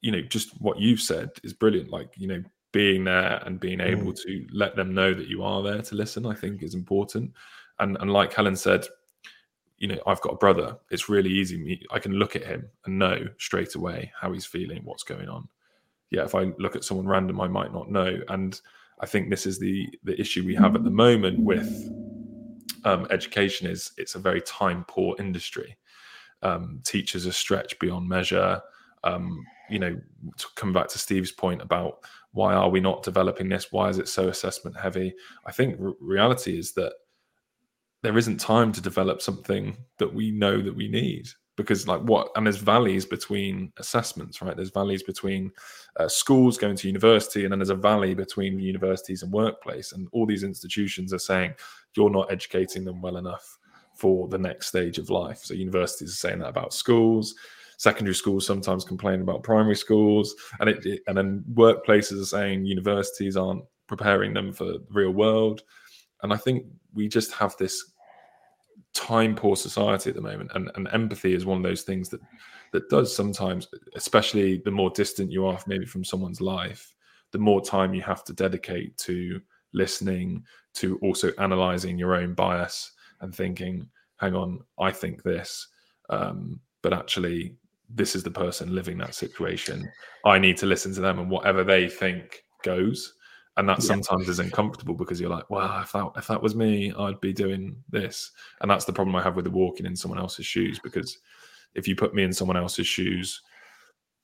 [0.00, 3.80] you know just what you've said is brilliant like you know being there and being
[3.80, 4.22] able mm.
[4.22, 7.32] to let them know that you are there to listen i think is important
[7.78, 8.86] and and like helen said
[9.78, 12.68] you know i've got a brother it's really easy me i can look at him
[12.84, 15.48] and know straight away how he's feeling what's going on
[16.10, 18.60] yeah if i look at someone random i might not know and
[19.00, 21.90] i think this is the the issue we have at the moment with
[22.84, 25.76] um, education is it's a very time poor industry.
[26.42, 28.60] Um, teachers are stretched beyond measure.
[29.04, 29.98] Um, you know,
[30.36, 33.72] to come back to Steve's point about why are we not developing this?
[33.72, 35.14] Why is it so assessment heavy?
[35.46, 36.92] I think reality is that
[38.02, 42.30] there isn't time to develop something that we know that we need because like what
[42.36, 45.50] and there's valleys between assessments right there's valleys between
[45.98, 50.08] uh, schools going to university and then there's a valley between universities and workplace and
[50.12, 51.52] all these institutions are saying
[51.96, 53.58] you're not educating them well enough
[54.00, 55.40] for the next stage of life.
[55.44, 57.34] So universities are saying that about schools.
[57.80, 62.66] Secondary schools sometimes complain about primary schools, and it, it and then workplaces are saying
[62.66, 65.62] universities aren't preparing them for the real world.
[66.22, 67.92] And I think we just have this
[68.92, 72.20] time poor society at the moment, and, and empathy is one of those things that
[72.72, 76.94] that does sometimes, especially the more distant you are maybe from someone's life,
[77.30, 79.40] the more time you have to dedicate to
[79.72, 85.66] listening, to also analyzing your own bias and thinking, hang on, I think this,
[86.10, 87.56] um, but actually
[87.94, 89.90] this is the person living that situation.
[90.24, 93.14] I need to listen to them and whatever they think goes.
[93.56, 93.86] And that yeah.
[93.86, 97.32] sometimes is uncomfortable because you're like, well, if that if that was me, I'd be
[97.32, 98.30] doing this.
[98.60, 101.18] And that's the problem I have with the walking in someone else's shoes because
[101.74, 103.42] if you put me in someone else's shoes,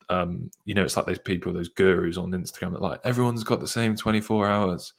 [0.08, 3.60] um, you know, it's like those people, those gurus on Instagram that like everyone's got
[3.60, 4.92] the same 24 hours.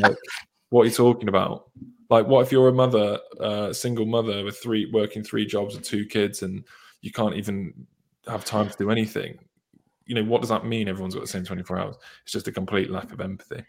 [0.00, 0.16] like,
[0.68, 1.70] what are you talking about?
[2.10, 5.74] Like, what if you're a mother, a uh, single mother with three working three jobs
[5.76, 6.64] and two kids, and
[7.00, 7.86] you can't even
[8.26, 9.38] have time to do anything?
[10.06, 10.88] You know, what does that mean?
[10.88, 11.96] Everyone's got the same 24 hours.
[12.24, 13.64] It's just a complete lack of empathy.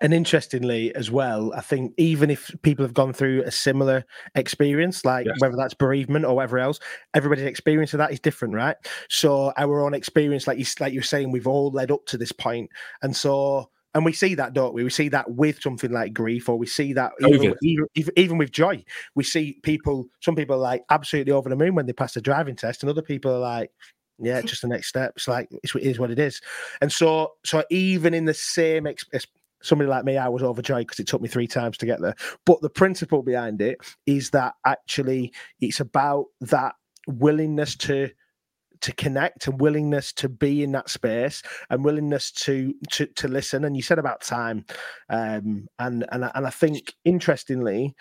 [0.00, 5.04] And interestingly, as well, I think even if people have gone through a similar experience,
[5.04, 5.36] like yes.
[5.38, 6.80] whether that's bereavement or whatever else,
[7.14, 8.76] everybody's experience of that is different, right?
[9.08, 12.32] So our own experience, like you like you're saying, we've all led up to this
[12.32, 12.70] point,
[13.02, 14.84] and so and we see that, don't we?
[14.84, 18.36] We see that with something like grief, or we see that oh, even, even, even,
[18.36, 18.84] with joy.
[19.14, 22.20] We see people, some people are like absolutely over the moon when they pass the
[22.20, 23.70] driving test, and other people are like,
[24.18, 25.14] yeah, just the next step.
[25.16, 26.42] It's like it's, it is what it is.
[26.82, 28.86] And so, so even in the same,
[29.62, 32.16] somebody like me, I was overjoyed because it took me three times to get there.
[32.44, 35.32] But the principle behind it is that actually
[35.62, 36.74] it's about that
[37.06, 38.10] willingness to
[38.80, 43.64] to connect and willingness to be in that space and willingness to to to listen.
[43.64, 44.64] And you said about time,
[45.08, 47.94] um, and and and I think interestingly,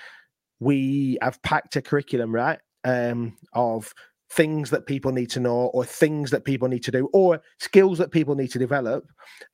[0.60, 3.94] we have packed a curriculum right um, of
[4.32, 8.00] things that people need to know or things that people need to do or skills
[8.00, 9.06] that people need to develop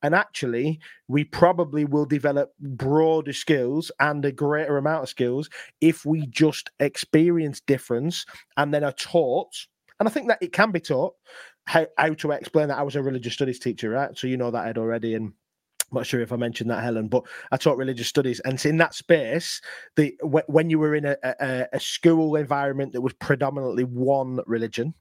[0.02, 5.50] and actually we probably will develop broader skills and a greater amount of skills
[5.82, 8.24] if we just experience difference
[8.56, 9.66] and then are taught
[10.02, 11.14] and I think that it can be taught
[11.66, 14.18] how, how to explain that I was a religious studies teacher, right?
[14.18, 17.06] So you know that Ed already, and I'm not sure if I mentioned that, Helen,
[17.06, 19.60] but I taught religious studies, and in that space,
[19.94, 24.92] the when you were in a, a, a school environment that was predominantly one religion,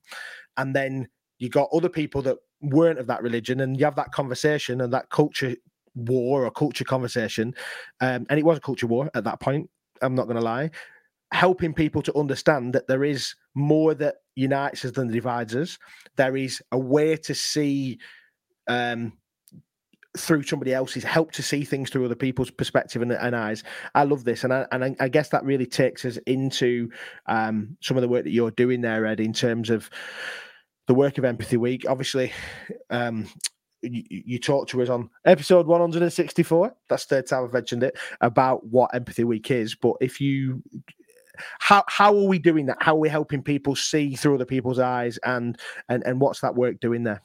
[0.55, 1.07] and then
[1.39, 4.93] you got other people that weren't of that religion, and you have that conversation and
[4.93, 5.55] that culture
[5.95, 7.55] war or culture conversation,
[8.01, 9.67] um, and it was a culture war at that point.
[10.03, 10.69] I'm not going to lie
[11.31, 15.77] helping people to understand that there is more that unites us than divides us.
[16.15, 17.99] There is a way to see
[18.67, 19.13] um,
[20.17, 23.63] through somebody else's help to see things through other people's perspective and, and eyes.
[23.95, 26.89] I love this, and I, and I, guess that really takes us into
[27.27, 29.89] um, some of the work that you're doing there, Ed, in terms of
[30.87, 31.85] the work of Empathy Week.
[31.87, 32.33] Obviously,
[32.89, 33.27] um,
[33.81, 36.75] you, you talked to us on episode 164.
[36.89, 39.75] That's the third time I've mentioned it about what Empathy Week is.
[39.75, 40.61] But if you
[41.59, 42.77] how how are we doing that?
[42.79, 45.57] How are we helping people see through other people's eyes, and
[45.89, 47.21] and and what's that work doing there?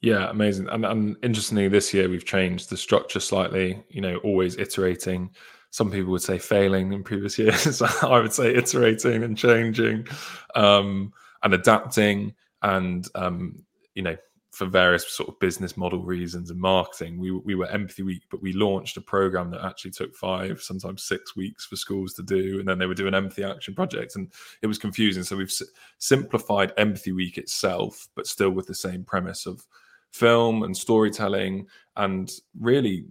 [0.00, 0.68] Yeah, amazing.
[0.68, 3.82] And, and interestingly, this year we've changed the structure slightly.
[3.88, 5.30] You know, always iterating.
[5.70, 7.80] Some people would say failing in previous years.
[7.80, 10.06] I would say iterating and changing,
[10.54, 13.64] um, and adapting, and um,
[13.94, 14.16] you know,
[14.52, 17.18] for various sort of business model reasons and marketing.
[17.18, 21.02] We we were Empathy Week, but we launched a program that actually took five, sometimes
[21.04, 24.30] six weeks for schools to do, and then they were doing empathy action projects, and
[24.60, 25.22] it was confusing.
[25.22, 25.62] So we've s-
[25.98, 29.66] simplified Empathy Week itself, but still with the same premise of
[30.12, 33.06] film and storytelling, and really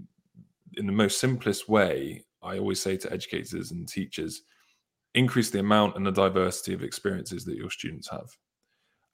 [0.77, 2.23] in the most simplest way.
[2.43, 4.43] I always say to educators and teachers,
[5.13, 8.35] increase the amount and the diversity of experiences that your students have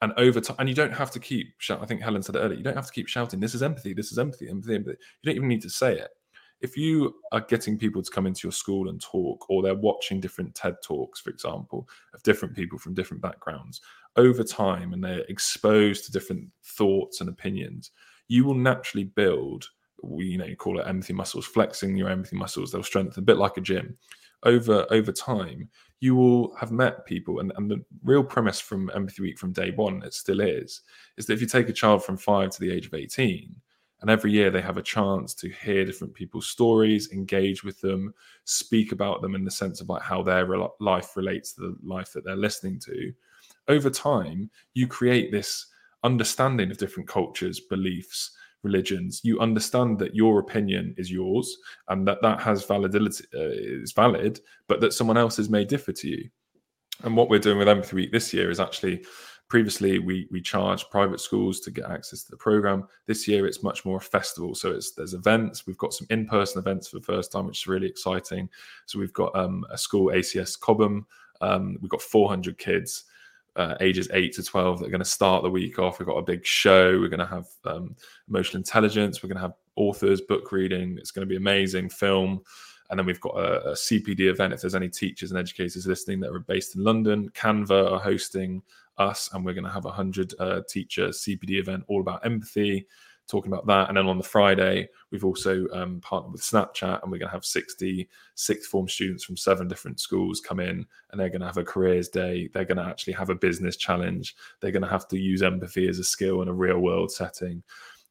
[0.00, 1.82] and over time, and you don't have to keep shouting.
[1.82, 2.58] I think Helen said it earlier.
[2.58, 3.40] You don't have to keep shouting.
[3.40, 3.94] This is empathy.
[3.94, 4.48] This is empathy.
[4.48, 4.76] Empathy.
[4.76, 4.98] empathy.
[5.22, 6.10] You don't even need to say it.
[6.60, 10.20] If you are getting people to come into your school and talk, or they're watching
[10.20, 13.80] different TED talks, for example, of different people from different backgrounds,
[14.16, 17.92] over time, and they're exposed to different thoughts and opinions,
[18.26, 19.66] you will naturally build.
[20.02, 22.72] We, you know, you call it empathy muscles, flexing your empathy muscles.
[22.72, 23.96] They'll strengthen a bit like a gym.
[24.44, 25.68] Over over time,
[26.00, 27.40] you will have met people.
[27.40, 30.82] And, and the real premise from Empathy Week from day one, it still is,
[31.16, 33.54] is that if you take a child from five to the age of 18,
[34.00, 38.14] and every year they have a chance to hear different people's stories, engage with them,
[38.44, 41.76] speak about them in the sense of like how their re- life relates to the
[41.82, 43.12] life that they're listening to.
[43.66, 45.66] Over time, you create this
[46.04, 48.30] understanding of different cultures, beliefs,
[48.68, 51.56] religions, you understand that your opinion is yours
[51.88, 53.52] and that that has validity uh,
[53.82, 56.28] is valid, but that someone else's may differ to you.
[57.04, 59.04] And what we're doing with Empathy Week this year is actually
[59.48, 62.86] Previously, we we charged private schools to get access to the program.
[63.06, 64.54] This year, it's much more a festival.
[64.54, 65.66] So it's there's events.
[65.66, 68.50] We've got some in-person events for the first time, which is really exciting.
[68.84, 71.06] So we've got um, a school, ACS Cobham.
[71.40, 73.04] Um, we've got 400 kids.
[73.56, 75.98] Uh, ages 8 to 12 that are going to start the week off.
[75.98, 76.98] We've got a big show.
[77.00, 77.96] We're going to have um,
[78.28, 79.20] emotional intelligence.
[79.20, 80.96] We're going to have authors, book reading.
[80.98, 81.88] It's going to be amazing.
[81.88, 82.42] Film.
[82.90, 84.52] And then we've got a, a, CPD event.
[84.52, 88.62] If there's any teachers and educators listening that are based in London, Canva are hosting
[88.96, 92.86] us, and we're going to have a hundred uh, teacher CPD event all about empathy,
[93.28, 93.88] talking about that.
[93.88, 97.34] And then on the Friday, we've also um, partnered with Snapchat, and we're going to
[97.34, 101.46] have 60 sixth form students from seven different schools come in, and they're going to
[101.46, 102.48] have a careers day.
[102.52, 104.34] They're going to actually have a business challenge.
[104.60, 107.62] They're going to have to use empathy as a skill in a real world setting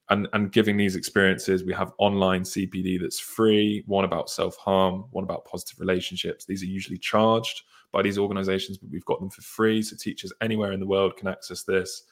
[0.10, 5.24] and and giving these experiences we have online cpd that's free one about self-harm one
[5.24, 9.42] about positive relationships these are usually charged by these organizations but we've got them for
[9.42, 12.04] free so teachers anywhere in the world can access this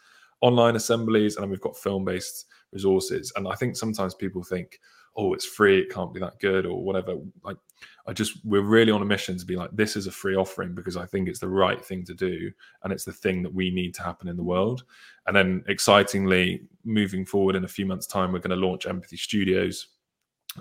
[0.41, 2.45] online assemblies and we've got film-based
[2.75, 3.33] resources.
[3.35, 4.79] And i think sometimes people think
[5.17, 7.15] oh it's free it can't be that good or whatever.
[7.43, 7.57] Like
[8.05, 10.75] i just we're really on a mission to be like this is a free offering
[10.75, 12.51] because i think it's the right thing to do
[12.83, 14.83] and it's the thing that we need to happen in the world.
[15.25, 19.17] And then excitingly moving forward in a few months time we're going to launch empathy
[19.17, 19.87] studios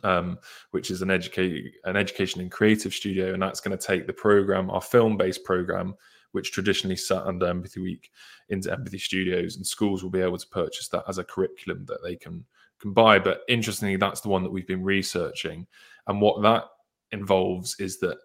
[0.02, 0.38] um,
[0.72, 4.12] which is an educate an education and creative studio and that's going to take the
[4.12, 5.94] program our film based program
[6.34, 8.10] which traditionally sat under empathy week
[8.48, 8.74] into hmm.
[8.74, 12.16] empathy studios and schools will be able to purchase that as a curriculum that they
[12.16, 12.44] can
[12.80, 13.18] can buy.
[13.18, 15.66] But interestingly, that's the one that we've been researching.
[16.06, 16.64] And what that
[17.12, 18.18] involves is that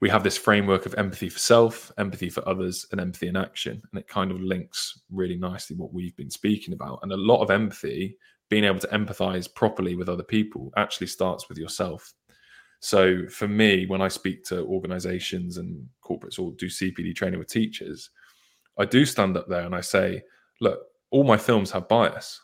[0.00, 3.80] we have this framework of empathy for self, empathy for others, and empathy in action.
[3.90, 7.00] And it kind of links really nicely what we've been speaking about.
[7.02, 8.18] And a lot of empathy,
[8.50, 12.12] being able to empathize properly with other people, actually starts with yourself.
[12.82, 17.46] So for me, when I speak to organizations and corporates or do CPD training with
[17.48, 18.10] teachers,
[18.76, 20.22] I do stand up there and I say,
[20.60, 20.80] look,
[21.12, 22.40] all my films have bias.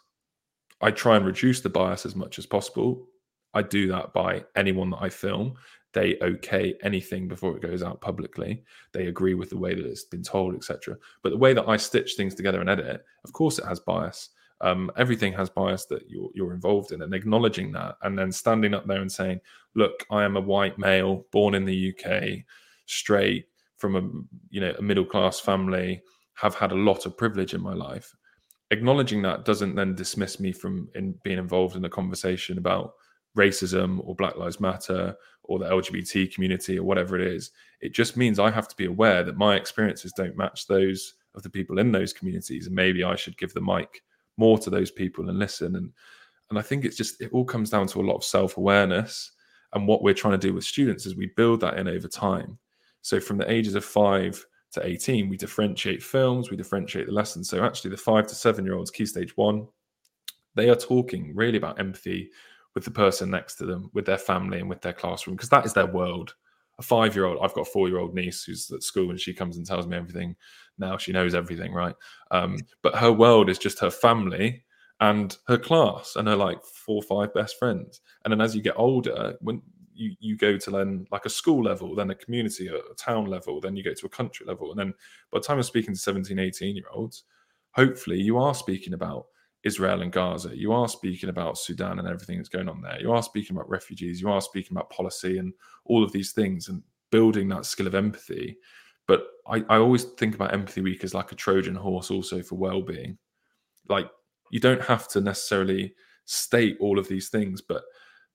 [0.80, 3.09] I try and reduce the bias as much as possible.
[3.53, 5.55] I do that by anyone that I film.
[5.93, 8.62] They okay anything before it goes out publicly.
[8.93, 10.97] They agree with the way that it's been told, etc.
[11.24, 13.80] But the way that I stitch things together and edit it, of course, it has
[13.80, 14.28] bias.
[14.61, 18.75] Um, everything has bias that you're, you're involved in, and acknowledging that, and then standing
[18.75, 19.41] up there and saying,
[19.75, 22.45] "Look, I am a white male, born in the UK,
[22.87, 23.47] straight
[23.77, 24.01] from a
[24.51, 26.03] you know a middle class family,
[26.35, 28.15] have had a lot of privilege in my life,
[28.71, 32.95] acknowledging that doesn't then dismiss me from in being involved in a conversation about
[33.37, 37.53] racism or Black Lives Matter or the LGBT community or whatever it is.
[37.81, 41.43] It just means I have to be aware that my experiences don't match those of
[41.43, 44.03] the people in those communities, and maybe I should give the mic
[44.39, 45.76] more to those people and listen.
[45.76, 45.93] And
[46.51, 49.32] and I think it's just it all comes down to a lot of self awareness.
[49.74, 52.59] And what we're trying to do with students is we build that in over time.
[53.03, 57.51] So from the ages of five to 18, we differentiate films, we differentiate the lessons.
[57.51, 59.66] So actually, the five to seven year olds, key stage one,
[60.55, 62.30] they are talking really about empathy
[62.74, 65.66] with the person next to them, with their family, and with their classroom, because that
[65.66, 66.34] is their world.
[66.79, 69.20] A five year old, I've got a four year old niece who's at school and
[69.20, 70.37] she comes and tells me everything.
[70.79, 71.95] Now she knows everything, right?
[72.31, 74.64] Um, but her world is just her family
[75.01, 78.01] and her class and her like four or five best friends.
[78.24, 79.62] And then as you get older, when
[79.99, 83.61] you you go to then like a school level then a community a, town level
[83.61, 84.95] then you go to a country level and then
[85.33, 87.24] by the time i'm speaking to 17 18 year olds
[87.72, 89.26] hopefully you are speaking about
[89.65, 90.57] israel and gaza.
[90.57, 93.01] You are speaking about sudan and everything that's going on there.
[93.01, 94.21] You are speaking about refugees.
[94.21, 95.53] You are speaking about policy and
[95.85, 98.59] all of these things and building that skill of empathy.
[99.07, 102.57] But I, I always think about empathy week as like a trojan horse also for
[102.57, 103.19] well-being.
[103.89, 104.11] Like
[104.51, 105.95] you don't have to necessarily
[106.25, 107.83] state all of these things but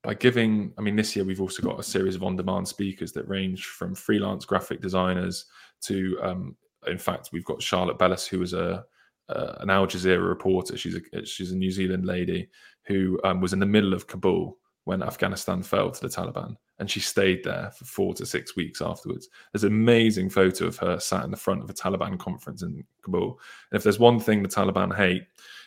[0.03, 3.13] by giving, I mean, this year we've also got a series of on demand speakers
[3.13, 5.45] that range from freelance graphic designers
[5.81, 6.57] to, um,
[6.87, 8.83] in fact, we've got Charlotte Bellis, who was a,
[9.29, 10.77] uh, an Al Jazeera reporter.
[10.77, 12.49] She's a she's a New Zealand lady
[12.85, 16.89] who um, was in the middle of Kabul when Afghanistan fell to the Taliban, and
[16.91, 19.29] she stayed there for four to six weeks afterwards.
[19.51, 22.83] There's an amazing photo of her sat in the front of a Taliban conference in
[23.01, 23.39] Kabul.
[23.71, 25.23] And if there's one thing the Taliban hate,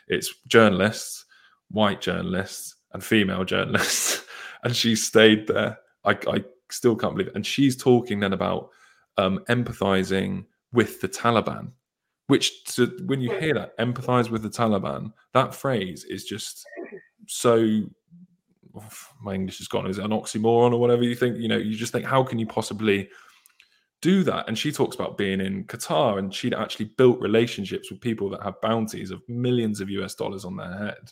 [0.09, 1.25] it's journalists,
[1.71, 4.25] white journalists, and female journalists.
[4.65, 5.79] and she stayed there.
[6.05, 7.37] I, I still can't believe it.
[7.37, 8.71] And she's talking then about
[9.17, 11.71] um, empathizing with the Taliban,
[12.27, 16.67] which to, when you hear that, empathize with the Taliban, that phrase is just
[17.27, 17.83] so.
[18.79, 18.85] Oh,
[19.23, 19.87] my English is gone.
[19.87, 21.39] Is it an oxymoron or whatever you think?
[21.39, 23.09] You know, you just think, how can you possibly
[24.03, 24.47] do that?
[24.49, 28.43] And she talks about being in Qatar and she'd actually built relationships with people that
[28.43, 31.11] have bounties of millions of US dollars on their head,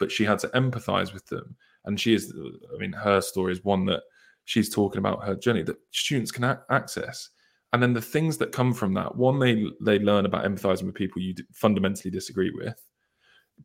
[0.00, 1.54] but she had to empathize with them
[1.84, 2.34] and she is
[2.74, 4.02] i mean her story is one that
[4.44, 7.30] she's talking about her journey that students can a- access
[7.74, 10.94] and then the things that come from that one they they learn about empathizing with
[10.94, 12.80] people you fundamentally disagree with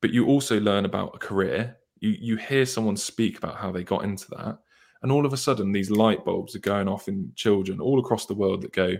[0.01, 1.77] but you also learn about a career.
[1.99, 4.57] You you hear someone speak about how they got into that
[5.03, 8.25] and all of a sudden these light bulbs are going off in children all across
[8.25, 8.95] the world that go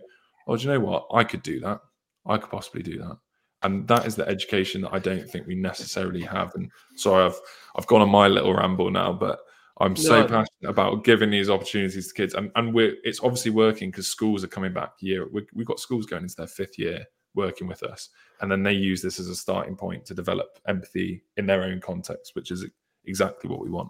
[0.48, 1.08] oh do you know what?
[1.14, 1.82] I could do that.
[2.26, 3.18] I could possibly do that.
[3.64, 6.54] And that is the education that i don't think we necessarily have.
[6.56, 7.40] And sorry i've
[7.76, 9.40] i've gone on my little ramble now but
[9.82, 10.28] I'm so no.
[10.28, 14.44] passionate about giving these opportunities to kids, and and we're it's obviously working because schools
[14.44, 15.28] are coming back year.
[15.32, 18.10] We, we've got schools going into their fifth year working with us,
[18.42, 21.80] and then they use this as a starting point to develop empathy in their own
[21.80, 22.66] context, which is
[23.06, 23.90] exactly what we want.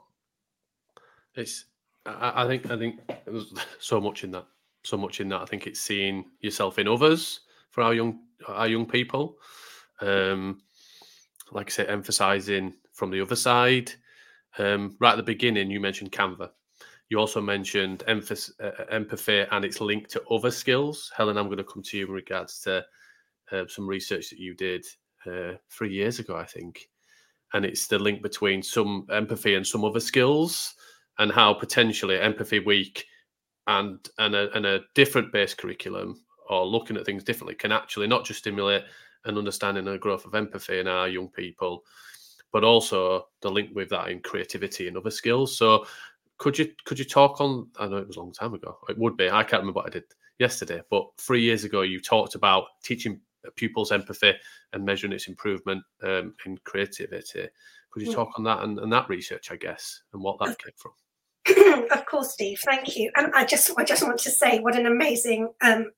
[1.36, 1.66] It's
[2.06, 4.46] I, I think I think there's so much in that,
[4.84, 5.42] so much in that.
[5.42, 9.38] I think it's seeing yourself in others for our young our young people.
[10.02, 10.62] Um,
[11.52, 13.92] like I said, emphasizing from the other side
[14.58, 16.50] um, right at the beginning, you mentioned Canva.
[17.10, 18.20] You also mentioned uh,
[18.64, 21.12] uh, empathy and its link to other skills.
[21.16, 22.86] Helen, I'm going to come to you in regards to
[23.52, 24.86] uh, some research that you did
[25.26, 26.88] uh, three years ago, I think.
[27.54, 30.76] And it's the link between some empathy and some other skills,
[31.18, 33.06] and how potentially empathy week
[33.68, 38.08] and and a, and a different based curriculum or looking at things differently can actually
[38.08, 38.84] not just stimulate
[39.26, 41.84] an understanding and growth of empathy in our young people,
[42.52, 45.58] but also the link with that in creativity and other skills.
[45.58, 45.86] So
[46.38, 47.68] could you could you talk on?
[47.80, 48.78] I know it was a long time ago.
[48.88, 49.30] It would be.
[49.30, 50.06] I can't remember what I did
[50.39, 53.20] yesterday, but three years ago you talked about teaching
[53.56, 54.34] pupils empathy
[54.74, 57.47] and measuring its improvement um, in creativity.
[57.91, 58.16] Could you hmm.
[58.16, 60.91] talk on that and, and that research, I guess, and what that came from?
[61.91, 62.60] of course, Steve.
[62.64, 63.12] Thank you.
[63.16, 65.91] And I just I just want to say what an amazing um,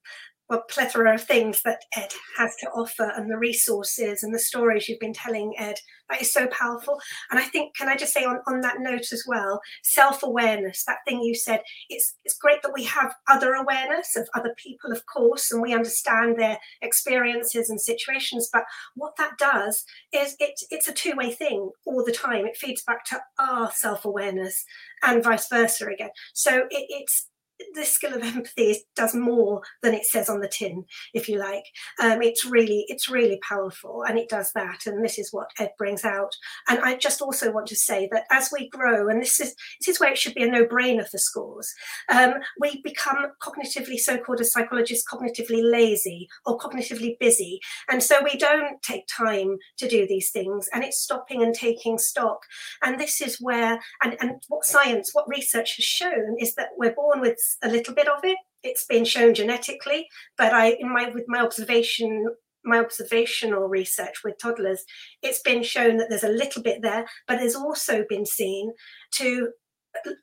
[0.52, 4.90] well, plethora of things that Ed has to offer and the resources and the stories
[4.90, 5.78] you've been telling, Ed.
[6.10, 7.00] That is so powerful.
[7.30, 10.98] And I think, can I just say on, on that note as well, self-awareness, that
[11.08, 15.06] thing you said, it's it's great that we have other awareness of other people, of
[15.06, 18.50] course, and we understand their experiences and situations.
[18.52, 22.46] But what that does is it, it's a two-way thing all the time.
[22.46, 24.66] It feeds back to our self-awareness
[25.04, 26.10] and vice versa again.
[26.34, 27.28] So it, it's
[27.74, 31.66] this skill of empathy does more than it says on the tin, if you like.
[32.02, 34.82] Um, it's really, it's really powerful, and it does that.
[34.86, 36.32] And this is what Ed brings out.
[36.68, 39.88] And I just also want to say that as we grow, and this is this
[39.88, 41.72] is where it should be a no-brainer for schools,
[42.10, 47.60] um, we become cognitively, so-called as psychologists, cognitively lazy or cognitively busy,
[47.90, 50.68] and so we don't take time to do these things.
[50.74, 52.40] And it's stopping and taking stock.
[52.84, 56.94] And this is where, and, and what science, what research has shown is that we're
[56.94, 58.38] born with a little bit of it.
[58.64, 62.28] It's been shown genetically, but I, in my with my observation,
[62.64, 64.84] my observational research with toddlers,
[65.22, 68.72] it's been shown that there's a little bit there, but there's also been seen
[69.14, 69.50] to,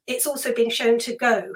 [0.07, 1.53] it's also been shown to go.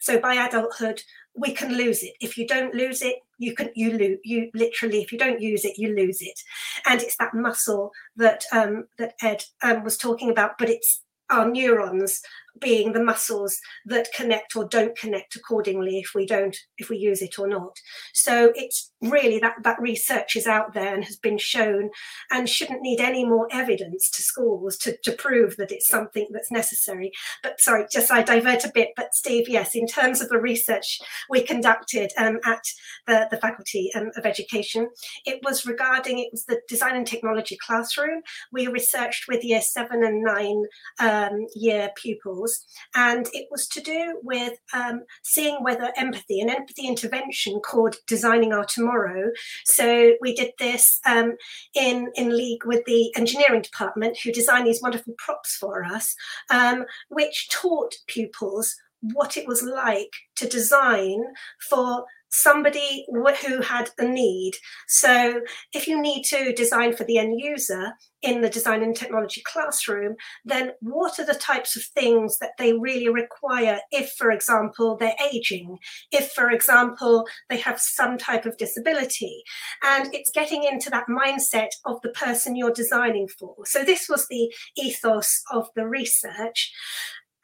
[0.00, 1.02] So by adulthood,
[1.34, 2.14] we can lose it.
[2.20, 5.02] If you don't lose it, you can you lose you literally.
[5.02, 6.38] If you don't use it, you lose it.
[6.86, 11.48] And it's that muscle that um, that Ed um, was talking about, but it's our
[11.48, 12.20] neurons
[12.60, 17.22] being the muscles that connect or don't connect accordingly if we don't if we use
[17.22, 17.76] it or not.
[18.12, 21.90] So it's really that that research is out there and has been shown
[22.30, 26.50] and shouldn't need any more evidence to schools to, to prove that it's something that's
[26.50, 27.10] necessary.
[27.42, 30.98] But sorry just i divert a bit but steve yes in terms of the research
[31.28, 32.62] we conducted um, at
[33.06, 34.88] the, the faculty um, of education
[35.26, 38.22] it was regarding it was the design and technology classroom.
[38.52, 40.64] We researched with year seven and nine
[41.00, 42.49] um, year pupils
[42.94, 48.52] and it was to do with um, seeing whether empathy, an empathy intervention called Designing
[48.52, 49.30] Our Tomorrow.
[49.64, 51.36] So we did this um,
[51.74, 56.14] in, in league with the engineering department, who designed these wonderful props for us,
[56.50, 61.22] um, which taught pupils what it was like to design
[61.68, 63.06] for somebody
[63.42, 64.52] who had a need.
[64.88, 65.40] So
[65.72, 70.14] if you need to design for the end user in the design and technology classroom,
[70.44, 75.14] then what are the types of things that they really require if, for example, they're
[75.32, 75.78] aging,
[76.12, 79.42] if, for example, they have some type of disability.
[79.82, 83.56] And it's getting into that mindset of the person you're designing for.
[83.64, 86.72] So this was the ethos of the research.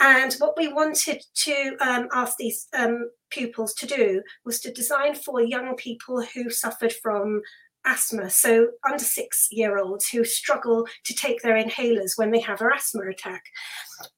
[0.01, 5.15] And what we wanted to um, ask these um, pupils to do was to design
[5.15, 7.41] for young people who suffered from
[7.87, 12.61] asthma, so under six year olds who struggle to take their inhalers when they have
[12.61, 13.43] an asthma attack.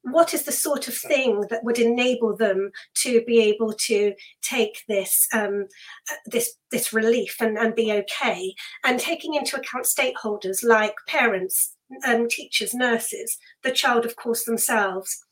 [0.03, 2.70] What is the sort of thing that would enable them
[3.03, 5.66] to be able to take this um,
[6.11, 8.55] uh, this this relief and, and be okay?
[8.85, 11.74] And taking into account stakeholders like parents,
[12.07, 15.24] um, teachers, nurses, the child, of course, themselves.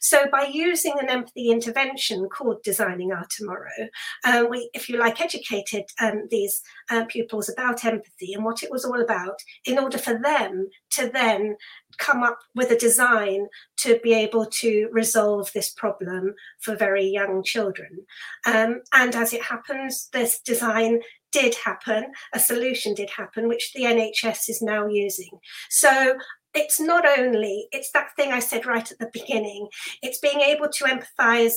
[0.00, 3.88] So, by using an empathy intervention called Designing Our Tomorrow,
[4.24, 8.70] uh, we, if you like, educated um, these uh, pupils about empathy and what it
[8.70, 11.56] was all about in order for them to then
[11.98, 13.46] come up with a design
[13.76, 18.06] to be able to resolve this problem for very young children.
[18.46, 21.00] Um, and as it happens, this design
[21.34, 25.40] did happen, a solution did happen, which the NHS is now using.
[25.68, 26.14] So
[26.54, 29.68] it's not only, it's that thing I said right at the beginning,
[30.00, 31.54] it's being able to empathize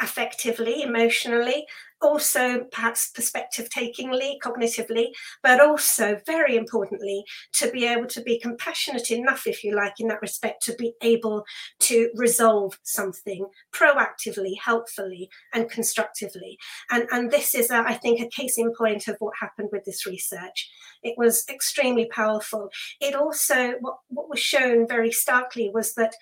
[0.00, 1.64] affectively, emotionally,
[2.02, 5.08] also perhaps perspective takingly, cognitively,
[5.42, 10.08] but also very importantly, to be able to be compassionate enough, if you like, in
[10.08, 11.44] that respect, to be able
[11.80, 16.58] to resolve something proactively, helpfully, and constructively.
[16.90, 19.84] And, and this is, a, I think, a case in point of what happened with
[19.84, 20.70] this research.
[21.02, 22.70] It was extremely powerful.
[23.00, 26.14] It also, what, what was shown very starkly was that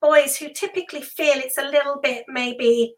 [0.00, 2.94] boys who typically feel it's a little bit maybe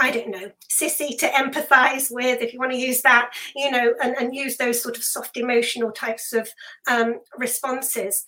[0.00, 3.94] I don't know, sissy to empathize with, if you want to use that, you know,
[4.02, 6.48] and, and use those sort of soft emotional types of
[6.90, 8.24] um, responses,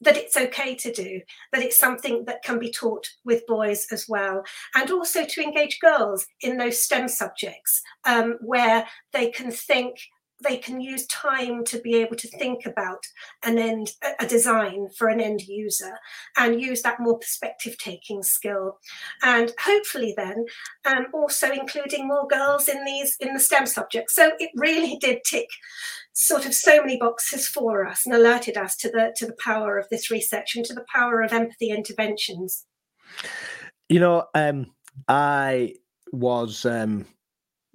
[0.00, 1.20] that it's okay to do,
[1.52, 4.44] that it's something that can be taught with boys as well.
[4.74, 9.98] And also to engage girls in those STEM subjects um, where they can think
[10.42, 13.02] they can use time to be able to think about
[13.44, 15.98] an end a design for an end user
[16.36, 18.78] and use that more perspective taking skill.
[19.22, 20.44] And hopefully then
[20.84, 24.14] um, also including more girls in these in the stem subjects.
[24.14, 25.48] So it really did tick
[26.12, 29.78] sort of so many boxes for us and alerted us to the to the power
[29.78, 32.66] of this research and to the power of empathy interventions.
[33.88, 34.66] You know um
[35.08, 35.74] i
[36.12, 37.06] was um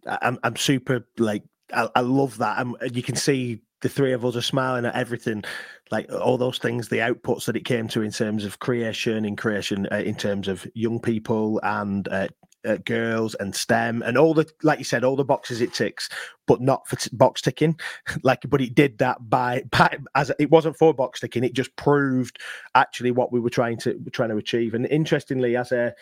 [0.06, 1.44] I'm, I'm super like
[1.74, 2.58] I, I love that.
[2.58, 5.44] I'm, you can see the three of us are smiling at everything,
[5.92, 9.36] like all those things, the outputs that it came to in terms of creation, in
[9.36, 12.28] creation, uh, in terms of young people and uh,
[12.66, 16.08] uh, girls and STEM and all the, like you said, all the boxes it ticks,
[16.48, 17.78] but not for t- box ticking.
[18.24, 21.44] like, but it did that by, by as it wasn't for box ticking.
[21.44, 22.40] It just proved
[22.76, 24.74] actually what we were trying to trying to achieve.
[24.74, 25.94] And interestingly, as a,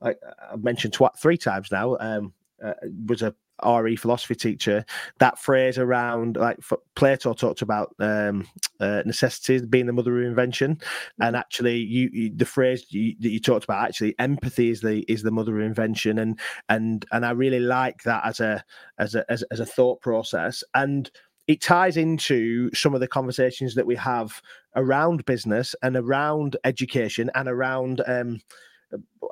[0.00, 0.18] like
[0.52, 2.74] I've mentioned tw- three times now, um, uh,
[3.06, 4.84] was a RE philosophy teacher,
[5.18, 6.58] that phrase around like
[6.94, 8.46] Plato talked about um,
[8.80, 11.22] uh, necessity being the mother of invention, mm-hmm.
[11.22, 15.04] and actually, you, you the phrase you, that you talked about actually empathy is the
[15.10, 16.38] is the mother of invention, and
[16.68, 18.64] and and I really like that as a
[18.98, 20.62] as a as, as a thought process.
[20.74, 21.10] And
[21.48, 24.42] it ties into some of the conversations that we have
[24.76, 28.40] around business and around education and around um,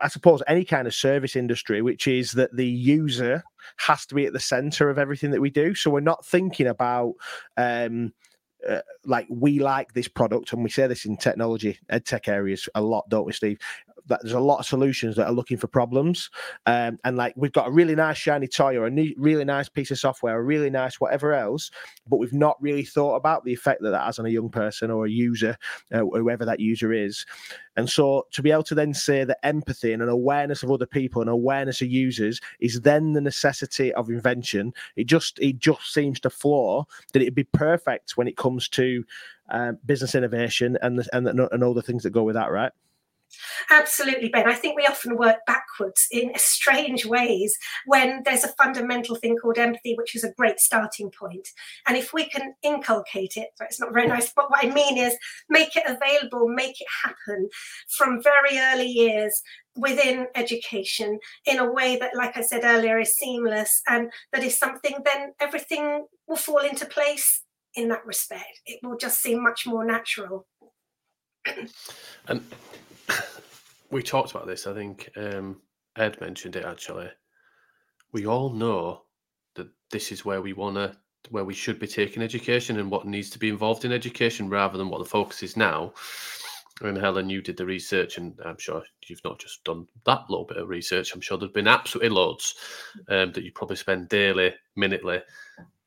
[0.03, 3.43] I suppose any kind of service industry, which is that the user
[3.79, 5.75] has to be at the center of everything that we do.
[5.75, 7.15] So we're not thinking about
[7.57, 8.13] um,
[8.69, 12.69] uh, like we like this product, and we say this in technology, ed tech areas
[12.75, 13.59] a lot, don't we, Steve?
[14.09, 16.31] That there's a lot of solutions that are looking for problems.
[16.67, 19.69] Um, and like we've got a really nice shiny toy or a new, really nice
[19.69, 21.71] piece of software, a really nice whatever else,
[22.07, 24.91] but we've not really thought about the effect that that has on a young person
[24.91, 25.57] or a user,
[25.93, 27.27] uh, whoever that user is.
[27.77, 30.87] And so to be able to then say that empathy and an awareness of other
[30.87, 35.93] people and awareness of users is then the necessity of invention, it just it just
[35.93, 39.05] seems to flow that it'd be perfect when it comes to
[39.51, 42.73] uh, business innovation and the, and, and all the things that go with that, right?
[43.71, 44.49] Absolutely, Ben.
[44.49, 47.57] I think we often work backwards in strange ways
[47.87, 51.49] when there's a fundamental thing called empathy, which is a great starting point.
[51.87, 55.17] And if we can inculcate it, it's not very nice, but what I mean is
[55.49, 57.49] make it available, make it happen
[57.97, 59.43] from very early years
[59.77, 64.59] within education in a way that, like I said earlier, is seamless and that is
[64.59, 67.43] something, then everything will fall into place
[67.75, 68.61] in that respect.
[68.65, 70.47] It will just seem much more natural.
[72.27, 72.43] And
[73.91, 74.67] we talked about this.
[74.67, 75.61] I think um,
[75.97, 77.09] Ed mentioned it actually.
[78.13, 79.03] We all know
[79.55, 80.97] that this is where we want to,
[81.31, 84.79] where we should be taking education and what needs to be involved in education rather
[84.79, 85.93] than what the focus is now.
[86.83, 90.45] And Helen, you did the research, and I'm sure you've not just done that little
[90.45, 91.15] bit of research.
[91.15, 92.55] I'm sure there's been absolutely loads
[93.09, 95.23] um, that you probably spend daily, minutely.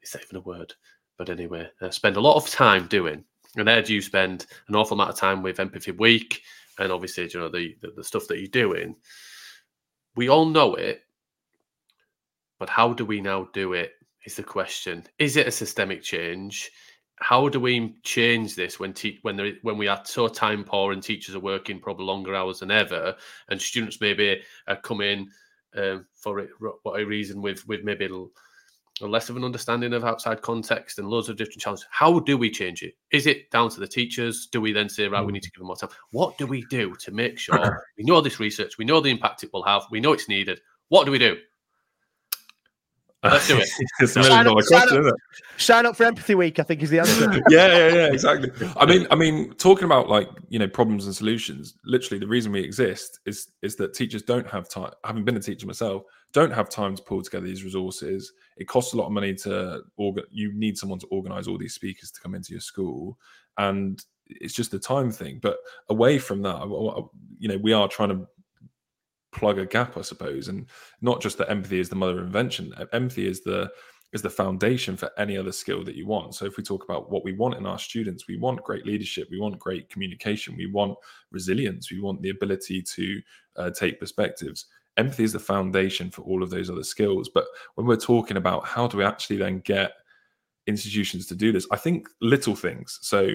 [0.01, 0.73] Is that even a word?
[1.17, 3.23] But anyway, uh, spend a lot of time doing.
[3.55, 6.41] And Ed, you spend an awful amount of time with Empathy Week
[6.79, 8.95] and obviously you know the, the, the stuff that you're doing
[10.15, 11.03] we all know it
[12.57, 13.93] but how do we now do it
[14.25, 15.03] is the question.
[15.17, 16.71] Is it a systemic change?
[17.15, 20.93] How do we change this when te- when there, when we are so time poor
[20.93, 23.15] and teachers are working probably longer hours than ever
[23.49, 25.29] and students maybe are coming
[25.75, 26.49] uh, for it,
[26.83, 28.07] what a reason with with maybe
[29.07, 31.87] less of an understanding of outside context and loads of different challenges.
[31.91, 32.95] How do we change it?
[33.11, 34.47] Is it down to the teachers?
[34.51, 35.33] Do we then say, right, we hmm.
[35.33, 35.91] need to give them more time?
[36.11, 39.43] What do we do to make sure we know this research, we know the impact
[39.43, 40.59] it will have, we know it's needed?
[40.89, 41.37] What do we do?
[43.23, 43.67] Let's do it.
[43.99, 45.15] it's a million dollar question, up, isn't it?
[45.57, 47.41] Sign up for Empathy Week, I think is the answer.
[47.49, 48.49] yeah, yeah, yeah, exactly.
[48.77, 51.75] I mean, I mean, talking about like you know problems and solutions.
[51.83, 54.91] Literally, the reason we exist is is that teachers don't have time.
[55.03, 56.03] Having been a teacher myself,
[56.33, 58.33] don't have time to pull together these resources.
[58.57, 60.25] It costs a lot of money to organ.
[60.29, 63.17] You need someone to organize all these speakers to come into your school,
[63.57, 65.39] and it's just a time thing.
[65.41, 65.57] But
[65.89, 66.61] away from that,
[67.39, 68.27] you know, we are trying to
[69.31, 70.47] plug a gap, I suppose.
[70.47, 70.67] And
[71.01, 72.73] not just that empathy is the mother of invention.
[72.93, 73.71] Empathy is the
[74.11, 76.33] is the foundation for any other skill that you want.
[76.33, 79.27] So if we talk about what we want in our students, we want great leadership,
[79.29, 80.97] we want great communication, we want
[81.31, 83.21] resilience, we want the ability to
[83.57, 84.65] uh, take perspectives.
[84.99, 87.29] Empathy is the foundation for all of those other skills.
[87.29, 87.45] But
[87.75, 89.93] when we're talking about how do we actually then get
[90.67, 92.99] institutions to do this, I think little things.
[93.01, 93.29] So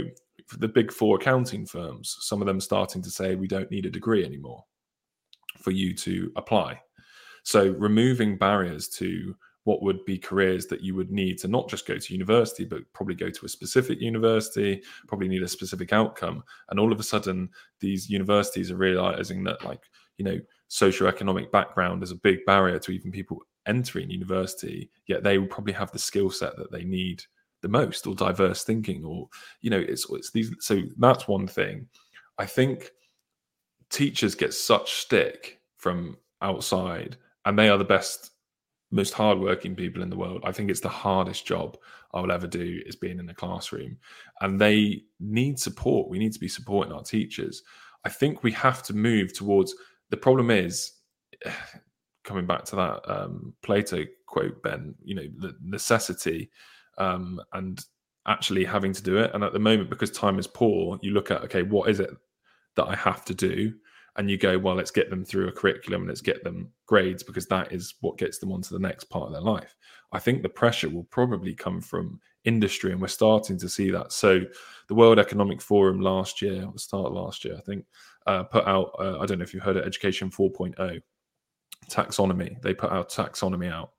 [0.58, 3.90] the big four accounting firms, some of them starting to say we don't need a
[3.90, 4.64] degree anymore
[5.58, 6.80] for you to apply.
[7.42, 9.34] So removing barriers to
[9.64, 12.80] what would be careers that you would need to not just go to university, but
[12.92, 16.44] probably go to a specific university, probably need a specific outcome.
[16.68, 17.48] And all of a sudden,
[17.80, 19.80] these universities are realizing that, like,
[20.18, 20.38] you know,
[20.70, 25.72] socioeconomic background is a big barrier to even people entering university, yet they will probably
[25.72, 27.22] have the skill set that they need
[27.62, 29.28] the most, or diverse thinking, or,
[29.62, 30.54] you know, it's, it's these.
[30.60, 31.86] So that's one thing.
[32.38, 32.90] I think
[33.88, 38.32] teachers get such stick from outside, and they are the best,
[38.90, 40.42] most hardworking people in the world.
[40.44, 41.78] I think it's the hardest job
[42.12, 43.96] I will ever do is being in the classroom,
[44.42, 46.10] and they need support.
[46.10, 47.62] We need to be supporting our teachers.
[48.04, 49.74] I think we have to move towards.
[50.14, 50.92] The problem is
[52.24, 54.94] coming back to that um, Plato quote, Ben.
[55.02, 56.50] You know, the necessity
[56.98, 57.84] um, and
[58.28, 59.32] actually having to do it.
[59.34, 62.10] And at the moment, because time is poor, you look at okay, what is it
[62.76, 63.74] that I have to do?
[64.16, 67.22] and you go, well, let's get them through a curriculum and let's get them grades
[67.22, 69.74] because that is what gets them onto the next part of their life.
[70.12, 74.12] I think the pressure will probably come from industry, and we're starting to see that.
[74.12, 74.42] So,
[74.86, 77.84] the World Economic Forum last year, start last year, I think,
[78.27, 81.01] uh, put out, uh, I don't know if you've heard it, Education 4.0
[81.91, 82.61] taxonomy.
[82.62, 83.91] They put out taxonomy out,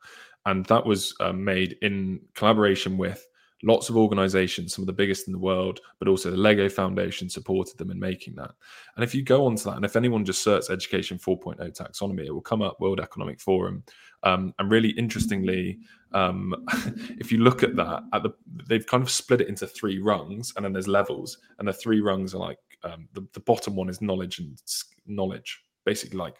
[0.45, 3.25] and that was uh, made in collaboration with
[3.63, 7.29] lots of organizations, some of the biggest in the world, but also the Lego Foundation
[7.29, 8.51] supported them in making that.
[8.95, 12.31] And if you go onto that, and if anyone just searches Education 4.0 taxonomy, it
[12.31, 13.83] will come up World Economic Forum.
[14.23, 15.79] Um, and really interestingly,
[16.13, 16.53] um,
[17.19, 18.31] if you look at that, at the
[18.67, 22.01] they've kind of split it into three rungs, and then there's levels, and the three
[22.01, 24.57] rungs are like um, the, the bottom one is knowledge and
[25.05, 26.35] knowledge, basically like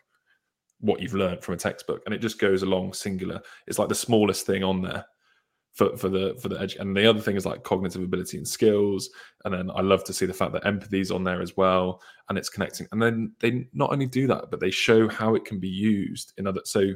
[0.80, 3.41] what you've learned from a textbook, and it just goes along singular.
[3.68, 5.06] It's like the smallest thing on there
[5.74, 6.76] for, for the for the edge.
[6.76, 9.10] And the other thing is like cognitive ability and skills.
[9.43, 12.02] And then I love to see the fact that empathy is on there as well,
[12.30, 12.88] and it's connecting.
[12.91, 16.34] And then they not only do that, but they show how it can be used
[16.38, 16.62] in other.
[16.66, 16.93] So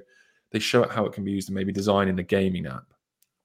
[0.52, 2.93] they show it how it can be used in maybe designing a gaming app.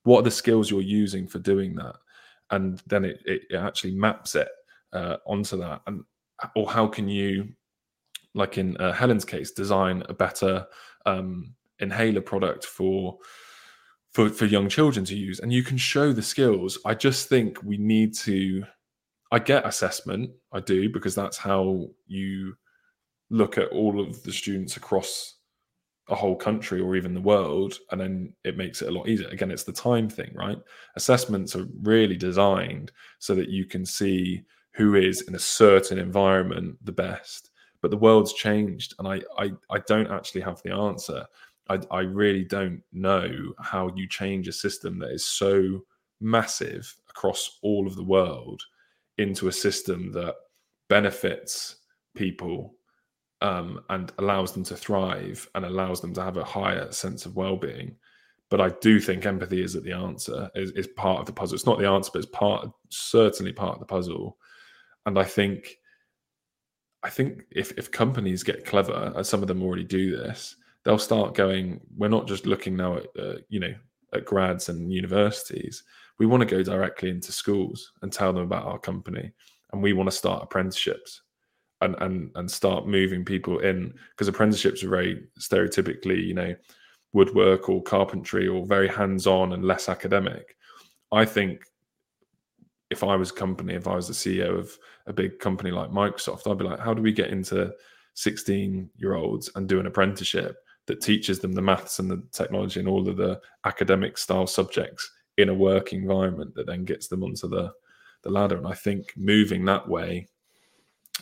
[0.04, 1.96] What are the skills you're using for doing that?
[2.50, 4.48] And then it, it, it actually maps it
[4.94, 5.82] uh, onto that.
[5.86, 6.04] And
[6.56, 7.48] or how can you,
[8.34, 10.66] like in uh, Helen's case, design a better
[11.06, 13.18] um, inhaler product for
[14.12, 15.40] for for young children to use?
[15.40, 16.78] And you can show the skills.
[16.84, 18.64] I just think we need to
[19.32, 22.54] i get assessment i do because that's how you
[23.30, 25.36] look at all of the students across
[26.08, 29.28] a whole country or even the world and then it makes it a lot easier.
[29.28, 30.58] Again it's the time thing right?
[30.96, 34.42] Assessments are really designed so that you can see
[34.74, 37.50] who is in a certain environment the best
[37.80, 41.24] but the world's changed and i i, I don't actually have the answer
[41.68, 45.84] I, I really don't know how you change a system that is so
[46.20, 48.62] massive across all of the world
[49.18, 50.34] into a system that
[50.88, 51.76] benefits
[52.14, 52.74] people
[53.40, 57.36] um, and allows them to thrive and allows them to have a higher sense of
[57.36, 57.94] well-being.
[58.50, 61.54] But I do think empathy is at the answer is, is part of the puzzle.
[61.54, 64.36] It's not the answer, but it's part certainly part of the puzzle.
[65.06, 65.78] And I think
[67.02, 70.98] I think if if companies get clever, as some of them already do this, they'll
[70.98, 73.74] start going we're not just looking now at uh, you know
[74.14, 75.82] at grads and universities.
[76.18, 79.32] We want to go directly into schools and tell them about our company
[79.72, 81.20] and we want to start apprenticeships
[81.80, 83.92] and and and start moving people in.
[84.10, 86.54] Because apprenticeships are very stereotypically you know
[87.12, 90.56] woodwork or carpentry or very hands-on and less academic.
[91.12, 91.64] I think
[92.90, 94.76] if i was a company if i was the ceo of
[95.06, 97.72] a big company like microsoft i'd be like how do we get into
[98.14, 100.56] 16 year olds and do an apprenticeship
[100.86, 105.10] that teaches them the maths and the technology and all of the academic style subjects
[105.38, 107.72] in a work environment that then gets them onto the
[108.24, 108.56] the ladder.
[108.56, 110.26] And I think moving that way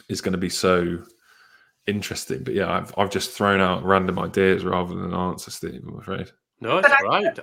[0.08, 1.02] is going to be so
[1.86, 2.42] interesting.
[2.42, 5.82] But yeah, I've I've just thrown out random ideas rather than answers, Steve.
[5.86, 6.30] I'm afraid.
[6.60, 7.38] No, it's all right.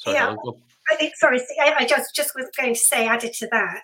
[0.00, 0.34] Sorry, yeah,
[0.90, 3.82] I think, sorry, I, I, just just was going to say, added to that,